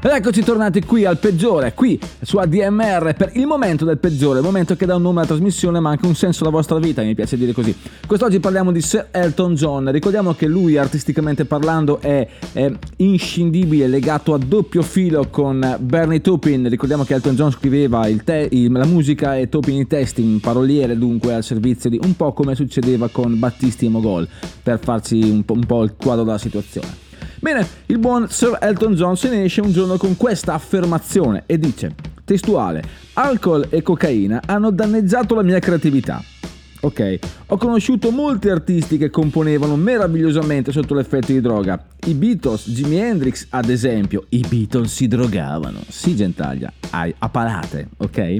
Ed 0.02 0.10
eccoci 0.12 0.42
tornati 0.42 0.82
qui 0.82 1.04
al 1.04 1.18
peggiore, 1.18 1.74
qui 1.74 2.00
su 2.22 2.38
ADMR 2.38 3.14
per 3.14 3.32
il 3.34 3.44
momento 3.44 3.84
del 3.84 3.98
peggiore, 3.98 4.38
il 4.38 4.44
momento 4.44 4.74
che 4.74 4.86
dà 4.86 4.96
un 4.96 5.02
nome 5.02 5.18
alla 5.18 5.26
trasmissione 5.26 5.78
ma 5.78 5.90
anche 5.90 6.06
un 6.06 6.14
senso 6.14 6.42
alla 6.42 6.52
vostra 6.52 6.78
vita, 6.78 7.02
mi 7.02 7.14
piace 7.14 7.36
dire 7.36 7.52
così. 7.52 7.76
Quest'oggi 8.06 8.40
parliamo 8.40 8.72
di 8.72 8.80
Sir 8.80 9.08
Elton 9.10 9.54
John, 9.56 9.92
ricordiamo 9.92 10.32
che 10.32 10.46
lui 10.46 10.78
artisticamente 10.78 11.44
parlando 11.44 12.00
è, 12.00 12.26
è 12.54 12.72
inscindibile, 12.96 13.88
legato 13.88 14.32
a 14.32 14.38
doppio 14.38 14.80
filo 14.80 15.28
con 15.28 15.76
Bernie 15.80 16.22
Taupin, 16.22 16.66
ricordiamo 16.70 17.04
che 17.04 17.12
Elton 17.12 17.34
John 17.34 17.50
scriveva 17.50 18.08
il 18.08 18.24
te- 18.24 18.48
il- 18.50 18.72
la 18.72 18.86
musica 18.86 19.36
e 19.36 19.50
Taupin 19.50 19.80
i 19.80 19.86
testi, 19.86 20.22
un 20.22 20.40
paroliere 20.40 20.96
dunque 20.96 21.34
al 21.34 21.44
servizio 21.44 21.90
di 21.90 22.00
un 22.02 22.16
po' 22.16 22.32
come 22.32 22.54
succedeva 22.54 23.08
con 23.08 23.38
Battisti 23.38 23.84
e 23.84 23.90
Mogol, 23.90 24.26
per 24.62 24.78
farci 24.82 25.20
un 25.20 25.44
po', 25.44 25.52
un 25.52 25.66
po' 25.66 25.82
il 25.82 25.92
quadro 25.94 26.24
della 26.24 26.38
situazione. 26.38 27.08
Bene, 27.42 27.66
il 27.86 27.98
buon 27.98 28.28
Sir 28.28 28.58
Elton 28.60 28.92
John 28.94 29.16
se 29.16 29.30
ne 29.30 29.44
esce 29.44 29.62
un 29.62 29.72
giorno 29.72 29.96
con 29.96 30.14
questa 30.14 30.52
affermazione 30.52 31.44
e 31.46 31.58
dice, 31.58 31.94
testuale, 32.22 32.82
alcol 33.14 33.66
e 33.70 33.80
cocaina 33.80 34.42
hanno 34.44 34.70
danneggiato 34.70 35.34
la 35.34 35.42
mia 35.42 35.58
creatività. 35.58 36.22
Ok, 36.82 37.18
ho 37.46 37.56
conosciuto 37.56 38.10
molti 38.10 38.50
artisti 38.50 38.98
che 38.98 39.08
componevano 39.08 39.76
meravigliosamente 39.76 40.70
sotto 40.70 40.92
l'effetto 40.92 41.32
di 41.32 41.40
droga. 41.40 41.82
I 42.06 42.12
Beatles, 42.12 42.68
Jimi 42.68 42.98
Hendrix 42.98 43.46
ad 43.48 43.70
esempio, 43.70 44.26
i 44.28 44.44
Beatles 44.46 44.92
si 44.92 45.08
drogavano. 45.08 45.80
Sì, 45.88 46.14
gentaglia, 46.14 46.70
ai- 46.90 47.14
a 47.18 47.28
palate, 47.30 47.88
ok? 47.96 48.36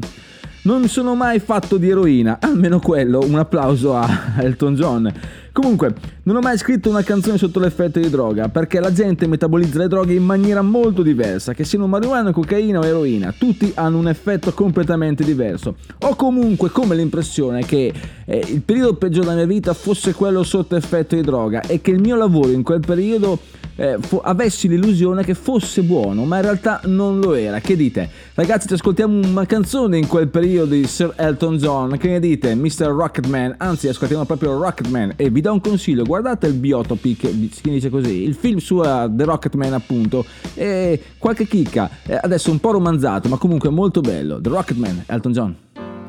Non 0.62 0.86
sono 0.88 1.14
mai 1.14 1.38
fatto 1.38 1.78
di 1.78 1.88
eroina, 1.88 2.36
almeno 2.38 2.80
quello, 2.80 3.20
un 3.20 3.38
applauso 3.38 3.96
a 3.96 4.34
Elton 4.40 4.74
John. 4.74 5.12
Comunque, 5.52 5.94
non 6.24 6.36
ho 6.36 6.40
mai 6.40 6.56
scritto 6.58 6.88
una 6.88 7.02
canzone 7.02 7.38
sotto 7.38 7.58
l'effetto 7.58 7.98
di 7.98 8.08
droga, 8.08 8.48
perché 8.48 8.80
la 8.80 8.92
gente 8.92 9.26
metabolizza 9.26 9.78
le 9.78 9.88
droghe 9.88 10.14
in 10.14 10.24
maniera 10.24 10.62
molto 10.62 11.02
diversa, 11.02 11.54
che 11.54 11.64
siano 11.64 11.86
marijuana, 11.86 12.32
cocaina 12.32 12.78
o 12.78 12.84
eroina, 12.84 13.34
tutti 13.36 13.72
hanno 13.74 13.98
un 13.98 14.08
effetto 14.08 14.52
completamente 14.52 15.24
diverso. 15.24 15.76
Ho 16.02 16.14
comunque 16.14 16.70
come 16.70 16.94
l'impressione 16.94 17.64
che 17.64 17.92
eh, 18.24 18.44
il 18.46 18.62
periodo 18.62 18.94
peggiore 18.94 19.26
della 19.26 19.36
mia 19.36 19.46
vita 19.46 19.74
fosse 19.74 20.14
quello 20.14 20.42
sotto 20.42 20.76
effetto 20.76 21.16
di 21.16 21.22
droga 21.22 21.62
e 21.62 21.80
che 21.80 21.90
il 21.90 22.00
mio 22.00 22.16
lavoro 22.16 22.50
in 22.50 22.62
quel 22.62 22.80
periodo 22.80 23.38
eh, 23.80 23.96
fo- 23.98 24.20
avessi 24.20 24.68
l'illusione 24.68 25.24
che 25.24 25.32
fosse 25.32 25.82
buono, 25.82 26.26
ma 26.26 26.36
in 26.36 26.42
realtà 26.42 26.82
non 26.84 27.18
lo 27.18 27.32
era. 27.32 27.60
Che 27.60 27.76
dite? 27.76 28.08
Ragazzi, 28.34 28.68
ci 28.68 28.74
ascoltiamo 28.74 29.26
una 29.26 29.46
canzone 29.46 29.96
in 29.96 30.06
quel 30.06 30.28
periodo 30.28 30.74
di 30.74 30.86
Sir 30.86 31.14
Elton 31.16 31.56
John. 31.56 31.96
Che 31.96 32.08
ne 32.08 32.20
dite? 32.20 32.54
Mr. 32.54 32.88
Rocketman. 32.88 33.54
Anzi, 33.56 33.88
ascoltiamo 33.88 34.26
proprio 34.26 34.58
Rocketman. 34.60 35.14
E 35.16 35.30
vi 35.40 35.42
do 35.42 35.52
un 35.52 35.60
consiglio: 35.60 36.04
guardate 36.04 36.46
il 36.46 36.54
biotopic, 36.54 37.28
si 37.52 37.60
dice 37.62 37.88
così, 37.88 38.22
il 38.22 38.34
film 38.34 38.58
su 38.58 38.76
uh, 38.76 39.12
The 39.14 39.24
Rocketman, 39.24 39.72
appunto. 39.72 40.24
E 40.54 41.02
qualche 41.18 41.46
chicca. 41.46 41.90
Eh, 42.04 42.18
adesso 42.22 42.50
un 42.50 42.60
po' 42.60 42.70
romanzato, 42.70 43.28
ma 43.28 43.36
comunque 43.38 43.70
molto 43.70 44.00
bello. 44.00 44.40
The 44.40 44.48
Rocketman, 44.48 45.04
Elton 45.06 45.32
John. 45.32 45.56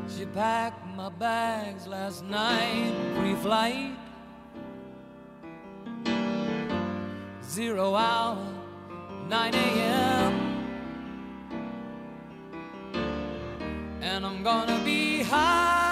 She 0.06 0.26
packed 0.26 0.82
my 0.94 1.10
bags 1.16 1.86
last 1.86 2.22
night, 2.28 2.92
pre-flight. 3.18 3.96
Zero 7.48 7.94
hour, 7.94 8.38
9 9.28 9.54
a.m. 9.54 10.50
And 14.00 14.24
I'm 14.26 14.42
gonna 14.42 14.80
be 14.84 15.22
high 15.22 15.91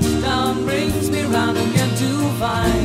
Touchdown 0.00 0.64
brings 0.64 1.08
me 1.08 1.22
round 1.22 1.56
again 1.56 1.88
to 1.96 2.28
find 2.40 2.83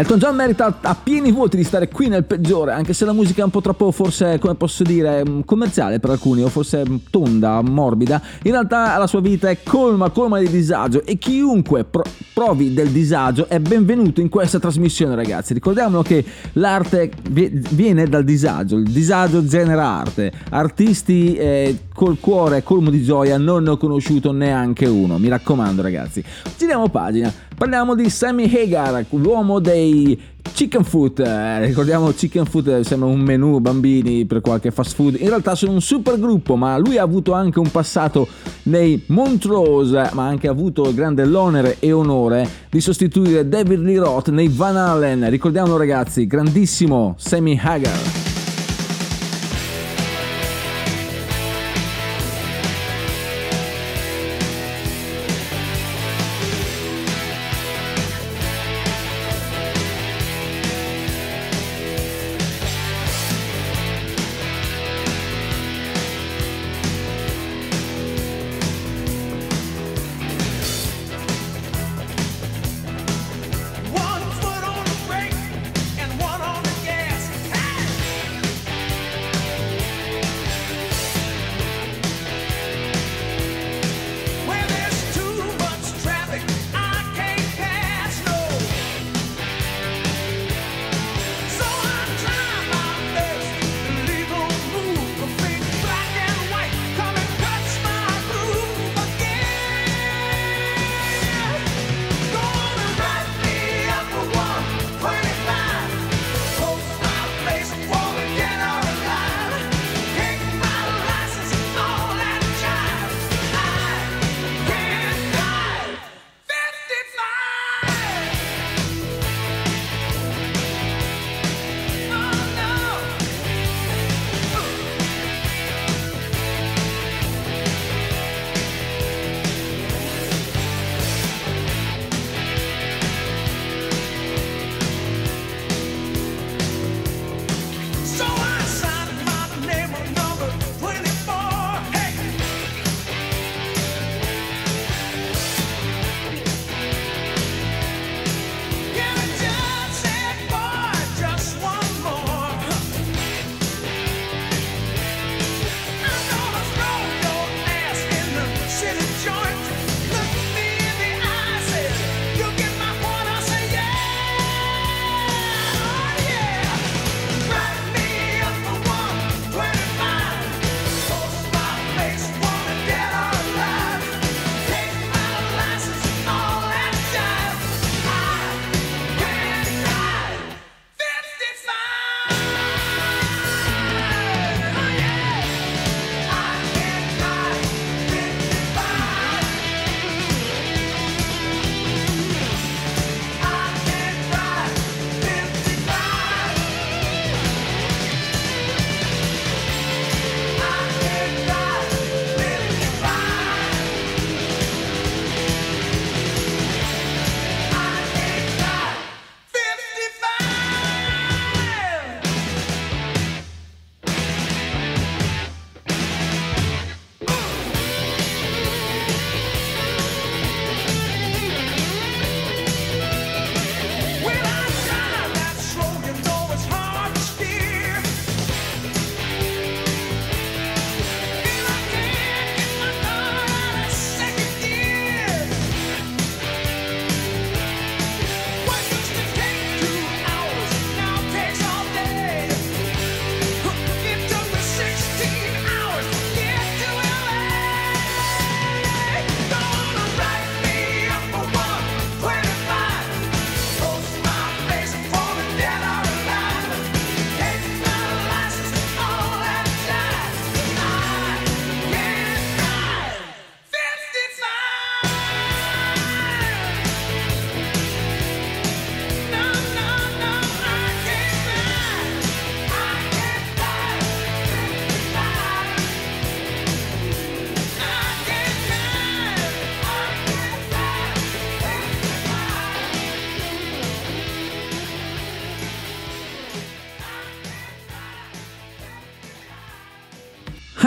Elton 0.00 0.16
John 0.16 0.34
merita 0.34 0.78
a 0.80 0.94
pieni 0.94 1.30
voti 1.30 1.58
di 1.58 1.62
stare 1.62 1.88
qui 1.88 2.08
nel 2.08 2.24
peggiore, 2.24 2.72
anche 2.72 2.94
se 2.94 3.04
la 3.04 3.12
musica 3.12 3.42
è 3.42 3.44
un 3.44 3.50
po' 3.50 3.60
troppo, 3.60 3.90
forse, 3.90 4.38
come 4.38 4.54
posso 4.54 4.82
dire, 4.82 5.22
mm, 5.28 5.40
commerciale 5.40 6.00
per 6.00 6.08
alcuni, 6.08 6.42
o 6.42 6.48
forse 6.48 6.88
mm, 6.88 6.96
tonda, 7.10 7.60
morbida. 7.60 8.18
In 8.44 8.52
realtà 8.52 8.96
la 8.96 9.06
sua 9.06 9.20
vita 9.20 9.50
è 9.50 9.58
colma, 9.62 10.08
colma 10.08 10.38
di 10.38 10.48
disagio 10.48 11.04
e 11.04 11.18
chiunque 11.18 11.84
pro- 11.84 12.04
provi 12.32 12.72
del 12.72 12.88
disagio 12.88 13.48
è 13.48 13.58
benvenuto 13.58 14.20
in 14.20 14.28
questa 14.28 14.58
trasmissione, 14.58 15.14
ragazzi. 15.14 15.52
Ricordiamolo 15.52 16.02
che 16.02 16.24
l'arte 16.54 17.10
vi- 17.30 17.50
viene 17.70 18.06
dal 18.06 18.24
disagio, 18.24 18.76
il 18.76 18.90
disagio 18.90 19.44
genera 19.44 19.84
arte. 19.84 20.32
Artisti 20.50 21.34
eh, 21.34 21.78
col 21.94 22.18
cuore 22.20 22.62
colmo 22.62 22.90
di 22.90 23.02
gioia 23.02 23.36
non 23.38 23.64
ne 23.64 23.70
ho 23.70 23.76
conosciuto 23.76 24.32
neanche 24.32 24.86
uno, 24.86 25.18
mi 25.18 25.28
raccomando, 25.28 25.82
ragazzi. 25.82 26.22
Giriamo 26.56 26.88
pagina. 26.88 27.32
Parliamo 27.56 27.94
di 27.94 28.08
Sammy 28.08 28.50
Hagar, 28.54 29.04
l'uomo 29.10 29.58
dei 29.58 30.18
Chicken 30.52 30.84
Food. 30.84 31.18
Eh, 31.20 31.66
ricordiamo 31.66 32.10
Chicken 32.12 32.44
Food 32.44 32.68
eh, 32.68 32.84
sembra 32.84 33.08
un 33.08 33.20
menù 33.20 33.58
bambini 33.58 34.24
per 34.26 34.40
qualche 34.40 34.70
fast 34.70 34.94
food. 34.94 35.16
In 35.18 35.28
realtà 35.28 35.54
sono 35.54 35.72
un 35.72 35.80
super 35.80 36.18
gruppo, 36.18 36.56
ma 36.56 36.76
lui 36.78 36.98
ha 36.98 37.02
avuto 37.02 37.32
anche 37.32 37.58
un 37.58 37.70
passato 37.70 38.28
nei 38.64 39.02
Montrose, 39.06 40.10
ma 40.12 40.24
ha 40.24 40.28
anche 40.28 40.48
avuto 40.48 40.88
il 40.88 40.94
grande 40.94 41.24
l'onere 41.24 41.76
e 41.78 41.92
onore 41.92 42.48
di 42.70 42.80
sostituire 42.80 43.48
David 43.48 43.80
Lee 43.80 43.98
Roth 43.98 44.28
nei 44.30 44.48
Van 44.48 44.76
Allen. 44.76 45.28
Ricordiamolo 45.28 45.76
ragazzi, 45.76 46.26
grandissimo 46.26 47.14
Sammy 47.18 47.58
Hagar. 47.60 48.29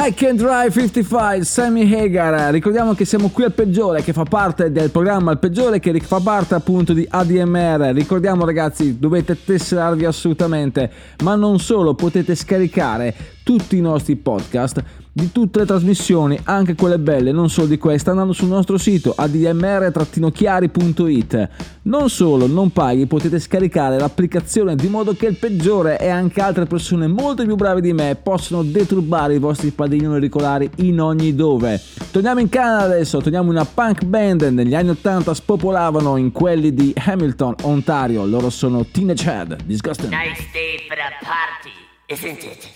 I 0.05 0.13
Can 0.13 0.35
Drive 0.35 0.71
55, 0.73 1.45
Sammy 1.45 1.89
Hagar. 1.89 2.51
Ricordiamo 2.51 2.93
che 2.93 3.05
siamo 3.05 3.29
qui 3.29 3.45
al 3.45 3.53
peggiore, 3.53 4.01
che 4.01 4.11
fa 4.11 4.25
parte 4.25 4.69
del 4.69 4.91
programma 4.91 5.31
Il 5.31 5.37
peggiore, 5.37 5.79
che 5.79 5.97
fa 6.01 6.19
parte 6.19 6.55
appunto 6.55 6.91
di 6.91 7.07
ADMR. 7.09 7.93
Ricordiamo 7.93 8.43
ragazzi, 8.43 8.99
dovete 8.99 9.37
tesserarvi 9.41 10.03
assolutamente, 10.03 10.91
ma 11.23 11.35
non 11.35 11.57
solo, 11.57 11.93
potete 11.93 12.35
scaricare 12.35 13.15
tutti 13.43 13.77
i 13.77 13.81
nostri 13.81 14.17
podcast 14.17 14.83
di 15.15 15.31
tutte 15.31 15.59
le 15.59 15.67
trasmissioni, 15.67 16.39
anche 16.45 16.73
quelle 16.73 16.97
belle, 16.97 17.31
non 17.31 17.47
solo 17.47 17.67
di 17.67 17.77
questa, 17.77 18.09
andando 18.09 18.33
sul 18.33 18.47
nostro 18.47 18.79
sito 18.79 19.13
admr-chiari.it. 19.15 21.49
Non 21.83 22.09
solo, 22.09 22.47
non 22.47 22.71
paghi, 22.71 23.05
potete 23.05 23.39
scaricare 23.39 23.99
l'applicazione 23.99 24.75
di 24.75 24.87
modo 24.87 25.13
che 25.13 25.27
il 25.27 25.37
peggiore 25.37 25.99
e 25.99 26.07
anche 26.07 26.41
altre 26.41 26.65
persone 26.65 27.05
molto 27.05 27.43
più 27.43 27.53
brave 27.55 27.81
di 27.81 27.93
me 27.93 28.15
possono 28.15 28.63
deturbare 28.63 29.35
i 29.35 29.39
vostri 29.39 29.69
padiglioni 29.69 30.15
auricolari 30.15 30.67
in 30.77 30.99
ogni 30.99 31.35
dove. 31.35 31.79
Torniamo 32.09 32.39
in 32.39 32.49
Canada 32.49 32.85
adesso, 32.85 33.19
torniamo 33.19 33.51
in 33.51 33.57
una 33.57 33.65
punk 33.65 34.05
band 34.05 34.41
negli 34.43 34.73
anni 34.73 34.89
80 34.89 35.35
spopolavano 35.35 36.17
in 36.17 36.31
quelli 36.31 36.73
di 36.73 36.91
Hamilton, 36.95 37.53
Ontario. 37.61 38.25
Loro 38.25 38.49
sono 38.49 38.83
Teenage 38.85 39.29
Head, 39.29 39.61
Disgusting. 39.63 40.11
Nice 40.11 40.47
day 40.51 40.79
for 40.87 40.97
a 40.97 41.11
party, 41.21 41.69
isn't 42.07 42.43
it? 42.43 42.67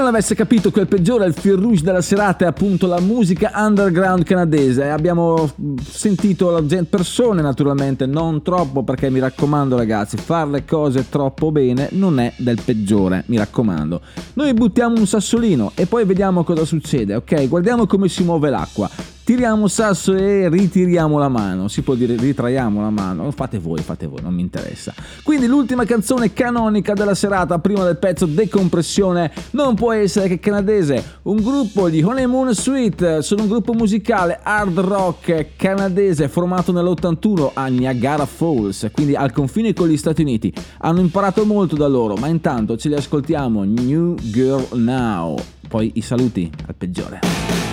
Non 0.00 0.10
l'avesse 0.10 0.34
capito, 0.34 0.70
quel 0.70 0.86
peggiore, 0.86 1.26
il 1.26 1.34
fil 1.34 1.56
rouge 1.56 1.82
della 1.82 2.00
serata 2.00 2.46
è 2.46 2.48
appunto 2.48 2.86
la 2.86 3.00
musica 3.00 3.52
underground 3.54 4.24
canadese. 4.24 4.88
Abbiamo 4.88 5.50
sentito 5.82 6.50
la 6.50 6.64
gente, 6.64 6.86
persone 6.88 7.42
naturalmente, 7.42 8.06
non 8.06 8.42
troppo 8.42 8.82
perché 8.82 9.10
mi 9.10 9.20
raccomando 9.20 9.76
ragazzi, 9.76 10.16
fare 10.16 10.48
le 10.50 10.64
cose 10.64 11.08
troppo 11.10 11.52
bene 11.52 11.88
non 11.92 12.18
è 12.18 12.32
del 12.38 12.60
peggiore, 12.64 13.24
mi 13.26 13.36
raccomando. 13.36 14.00
Noi 14.34 14.54
buttiamo 14.54 14.96
un 14.96 15.06
sassolino 15.06 15.72
e 15.74 15.84
poi 15.84 16.06
vediamo 16.06 16.44
cosa 16.44 16.64
succede, 16.64 17.14
ok? 17.14 17.48
Guardiamo 17.48 17.86
come 17.86 18.08
si 18.08 18.24
muove 18.24 18.48
l'acqua. 18.48 19.09
Tiriamo 19.22 19.68
sasso 19.68 20.14
e 20.14 20.48
ritiriamo 20.48 21.16
la 21.16 21.28
mano. 21.28 21.68
Si 21.68 21.82
può 21.82 21.94
dire 21.94 22.16
ritraiamo 22.16 22.80
la 22.80 22.90
mano. 22.90 23.30
Fate 23.30 23.58
voi, 23.58 23.80
fate 23.80 24.06
voi, 24.06 24.20
non 24.22 24.34
mi 24.34 24.40
interessa. 24.40 24.92
Quindi 25.22 25.46
l'ultima 25.46 25.84
canzone 25.84 26.32
canonica 26.32 26.94
della 26.94 27.14
serata, 27.14 27.58
prima 27.60 27.84
del 27.84 27.98
pezzo 27.98 28.26
Decompressione, 28.26 29.30
non 29.52 29.76
può 29.76 29.92
essere 29.92 30.26
che 30.26 30.40
canadese. 30.40 31.18
Un 31.22 31.36
gruppo 31.36 31.88
di 31.88 32.02
Honeymoon 32.02 32.54
Suite. 32.54 33.22
Sono 33.22 33.42
un 33.42 33.48
gruppo 33.48 33.72
musicale 33.72 34.40
hard 34.42 34.78
rock 34.80 35.56
canadese 35.56 36.28
formato 36.28 36.72
nell'81 36.72 37.50
a 37.54 37.66
Niagara 37.66 38.26
Falls, 38.26 38.88
quindi 38.92 39.14
al 39.14 39.32
confine 39.32 39.72
con 39.72 39.88
gli 39.88 39.96
Stati 39.96 40.22
Uniti. 40.22 40.52
Hanno 40.78 41.00
imparato 41.00 41.44
molto 41.44 41.76
da 41.76 41.86
loro, 41.86 42.16
ma 42.16 42.26
intanto 42.26 42.76
ce 42.76 42.88
li 42.88 42.94
ascoltiamo. 42.94 43.62
New 43.62 44.16
Girl 44.16 44.66
Now. 44.72 45.36
Poi 45.68 45.92
i 45.94 46.00
saluti 46.00 46.50
al 46.66 46.74
peggiore. 46.74 47.69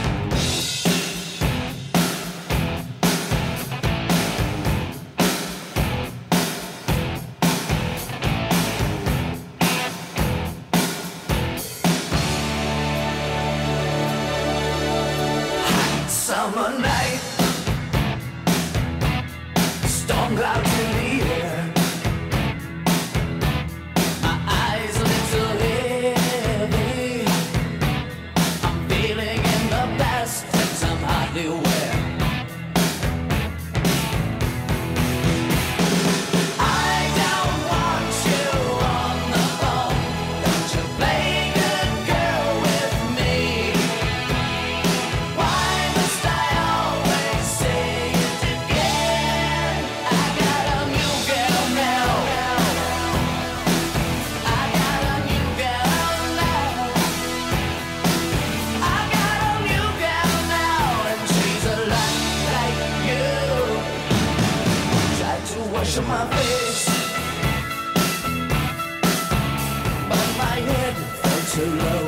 Too 71.58 71.66
low. 71.66 72.07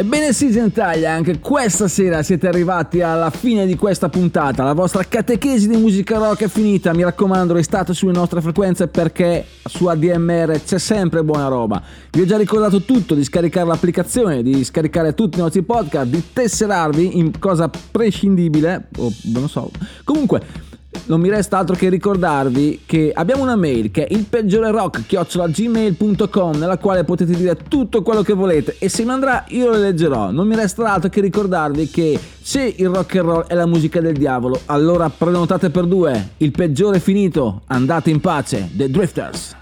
Ebbene 0.00 0.32
sì 0.32 0.50
gentaglia, 0.50 1.12
anche 1.12 1.40
questa 1.40 1.86
sera 1.86 2.22
siete 2.22 2.48
arrivati 2.48 3.02
alla 3.02 3.28
fine 3.28 3.66
di 3.66 3.76
questa 3.76 4.08
puntata, 4.08 4.64
la 4.64 4.72
vostra 4.72 5.04
catechesi 5.04 5.68
di 5.68 5.76
musica 5.76 6.16
rock 6.16 6.44
è 6.44 6.48
finita, 6.48 6.94
mi 6.94 7.02
raccomando 7.02 7.52
restate 7.52 7.92
sulle 7.92 8.12
nostre 8.12 8.40
frequenze 8.40 8.88
perché 8.88 9.44
su 9.62 9.84
ADMR 9.88 10.58
c'è 10.64 10.78
sempre 10.78 11.22
buona 11.22 11.48
roba. 11.48 11.82
Vi 12.12 12.22
ho 12.22 12.24
già 12.24 12.38
ricordato 12.38 12.80
tutto, 12.84 13.14
di 13.14 13.22
scaricare 13.22 13.66
l'applicazione, 13.66 14.42
di 14.42 14.64
scaricare 14.64 15.12
tutti 15.12 15.36
i 15.36 15.42
nostri 15.42 15.60
podcast, 15.60 16.06
di 16.06 16.32
tesserarvi 16.32 17.18
in 17.18 17.38
cosa 17.38 17.68
prescindibile, 17.68 18.86
o 18.96 19.12
non 19.24 19.50
so, 19.50 19.70
comunque... 20.04 20.68
Non 21.10 21.20
mi 21.20 21.28
resta 21.28 21.58
altro 21.58 21.74
che 21.74 21.88
ricordarvi 21.88 22.82
che 22.86 23.10
abbiamo 23.12 23.42
una 23.42 23.56
mail 23.56 23.90
che 23.90 24.06
è 24.06 24.14
il 24.14 24.26
peggiore 24.26 24.70
nella 24.70 26.78
quale 26.78 27.02
potete 27.02 27.34
dire 27.34 27.56
tutto 27.56 28.02
quello 28.02 28.22
che 28.22 28.32
volete 28.32 28.76
e 28.78 28.88
se 28.88 29.02
mi 29.02 29.10
andrà 29.10 29.44
io 29.48 29.70
lo 29.70 29.76
leggerò. 29.76 30.30
Non 30.30 30.46
mi 30.46 30.54
resta 30.54 30.84
altro 30.84 31.10
che 31.10 31.20
ricordarvi 31.20 31.90
che 31.90 32.16
se 32.40 32.74
il 32.76 32.88
rock 32.90 33.16
and 33.16 33.28
roll 33.28 33.44
è 33.48 33.54
la 33.54 33.66
musica 33.66 34.00
del 34.00 34.16
diavolo, 34.16 34.60
allora 34.66 35.10
prenotate 35.10 35.70
per 35.70 35.86
due. 35.86 36.34
Il 36.36 36.52
peggiore 36.52 36.98
è 36.98 37.00
finito, 37.00 37.62
andate 37.66 38.10
in 38.10 38.20
pace. 38.20 38.70
The 38.72 38.88
Drifters. 38.88 39.56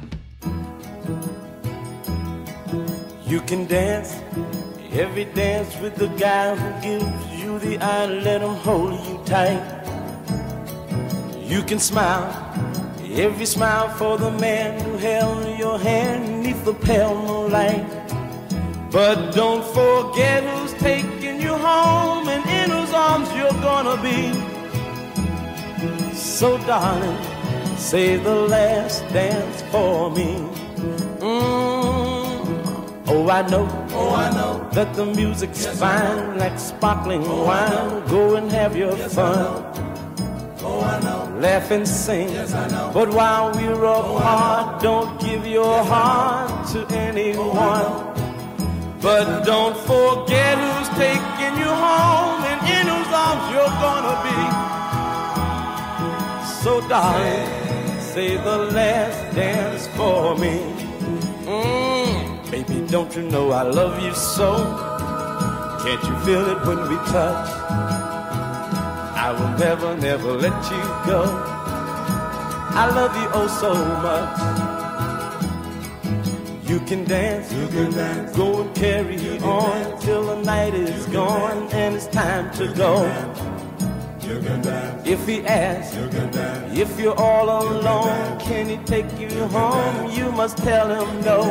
You 3.25 3.41
can 3.47 3.67
dance 3.67 4.23
every 4.93 5.27
dance 5.33 5.75
with 5.81 5.95
the 5.95 6.11
guy 6.19 6.55
who 6.55 6.81
gives 6.83 7.43
you 7.43 7.59
the 7.59 7.79
eye, 7.79 8.05
let 8.05 8.43
him 8.43 8.55
hold 8.55 8.93
you 9.07 9.19
tight. 9.25 9.78
You 11.49 11.63
can 11.63 11.79
smile 11.79 12.29
every 13.13 13.47
smile 13.47 13.89
for 13.97 14.19
the 14.19 14.31
man 14.33 14.79
who 14.83 14.99
held 14.99 15.59
your 15.59 15.79
hand 15.79 16.43
neath 16.43 16.63
the 16.67 16.75
pale 16.75 17.15
moonlight. 17.15 17.87
But 18.93 19.33
don't 19.33 19.65
forget 19.73 20.45
who's 20.45 20.75
taking 20.75 21.41
you 21.41 21.55
home 21.55 22.29
and 22.29 22.45
in 22.51 22.71
whose 22.71 22.93
arms 22.93 23.33
you're 23.35 23.61
gonna 23.63 23.97
be. 24.03 24.33
So, 26.15 26.59
darling, 26.67 27.17
say 27.79 28.19
the 28.19 28.35
last 28.35 29.01
dance 29.15 29.63
for 29.71 30.11
me. 30.11 30.37
Mm. 31.25 32.29
Oh, 33.11 33.31
I 33.31 33.41
know, 33.49 33.67
oh, 33.93 34.15
I 34.15 34.31
know 34.35 34.69
that 34.73 34.95
the 34.95 35.07
music's 35.07 35.65
fine 35.67 36.37
like 36.37 36.59
sparkling 36.59 37.27
wine. 37.27 38.07
Go 38.09 38.37
and 38.37 38.53
have 38.53 38.77
your 38.77 38.95
fun. 38.97 39.68
Oh. 41.39 41.41
Laugh 41.41 41.71
and 41.71 41.87
sing. 41.87 42.29
But 42.93 43.11
while 43.11 43.53
we're 43.53 43.85
apart, 43.85 44.83
don't 44.83 45.21
give 45.21 45.47
your 45.47 45.85
heart 45.85 46.67
to 46.73 46.87
anyone. 46.95 48.09
But 49.01 49.45
don't 49.45 49.77
forget 49.77 50.59
who's 50.59 50.89
taking 50.99 51.55
you 51.63 51.71
home 51.71 52.43
and 52.51 52.61
in 52.77 52.87
whose 52.93 53.13
arms 53.15 53.45
you're 53.55 53.77
gonna 53.85 54.19
be. 54.27 54.41
So, 56.63 56.81
darling, 56.89 58.01
say 58.01 58.37
the 58.37 58.59
last 58.73 59.35
dance 59.37 59.87
for 59.89 60.37
me. 60.37 60.59
Mm, 61.47 62.51
baby, 62.51 62.87
don't 62.91 63.15
you 63.15 63.23
know 63.23 63.53
I 63.53 63.63
love 63.63 64.03
you 64.03 64.13
so? 64.15 64.57
Can't 65.85 66.03
you 66.03 66.17
feel 66.27 66.45
it 66.51 66.67
when 66.67 66.81
we 66.89 66.97
touch? 67.13 67.58
I 69.29 69.33
will 69.33 69.59
never, 69.59 69.95
never 69.99 70.33
let 70.33 70.71
you 70.71 70.81
go. 71.05 71.23
I 72.81 72.89
love 72.95 73.15
you 73.15 73.29
oh 73.35 73.47
so 73.47 73.75
much. 74.07 74.39
You 76.67 76.81
can 76.81 77.05
dance, 77.05 77.53
you 77.53 77.69
can 77.69 77.91
dance. 77.93 78.35
Go 78.35 78.63
and 78.63 78.75
carry 78.75 79.39
on 79.41 80.01
till 80.01 80.29
the 80.29 80.37
night 80.45 80.73
is 80.73 81.05
gone 81.09 81.71
and 81.73 81.95
it's 81.95 82.07
time 82.07 82.51
to 82.55 82.73
go. 82.73 83.05
If 85.05 85.27
he 85.27 85.45
asks, 85.45 85.95
if 86.75 86.99
you're 86.99 87.21
all 87.21 87.51
alone, 87.51 88.41
can 88.41 88.67
he 88.71 88.79
take 88.79 89.13
you 89.21 89.47
home? 89.49 90.11
You 90.11 90.33
must 90.33 90.57
tell 90.57 90.89
him 90.89 91.21
no. 91.21 91.43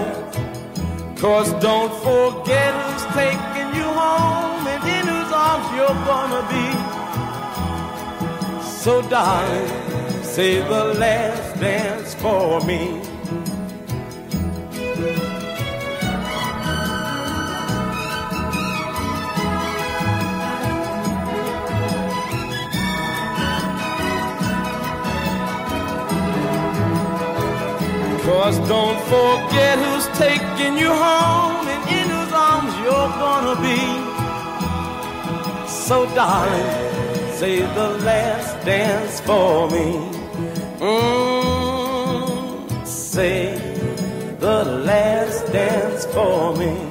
Cause 1.15 1.53
don't 1.61 1.93
forget 2.01 2.73
who's 2.73 3.05
taking 3.13 3.69
you 3.77 3.87
home 4.01 4.65
and 4.65 4.83
in 4.83 5.05
whose 5.05 5.31
arms 5.31 5.67
you're 5.77 6.05
gonna 6.09 6.41
be. 6.49 6.96
So 8.87 9.01
darling, 9.09 9.67
say 10.23 10.61
the 10.61 10.93
last 10.93 11.59
dance 11.59 12.15
for 12.15 12.61
me. 12.61 13.01
Cause 28.23 28.57
don't 28.69 29.01
forget 29.11 29.77
who's 29.79 30.07
taking 30.17 30.77
you 30.77 30.93
home 30.93 31.67
and 31.67 31.83
in 31.91 32.07
whose 32.07 32.31
arms 32.31 32.73
you're 32.85 33.11
gonna 33.19 33.57
be. 33.61 33.81
So 35.67 36.05
darling, 36.15 37.06
say 37.37 37.61
the 37.61 37.89
last 38.03 38.65
dance 38.65 39.21
for 39.21 39.69
me. 39.69 40.09
Mm, 40.79 42.87
say 42.87 43.55
the 44.39 44.65
last 44.65 45.45
dance 45.53 46.07
for 46.07 46.55
me. 46.55 46.86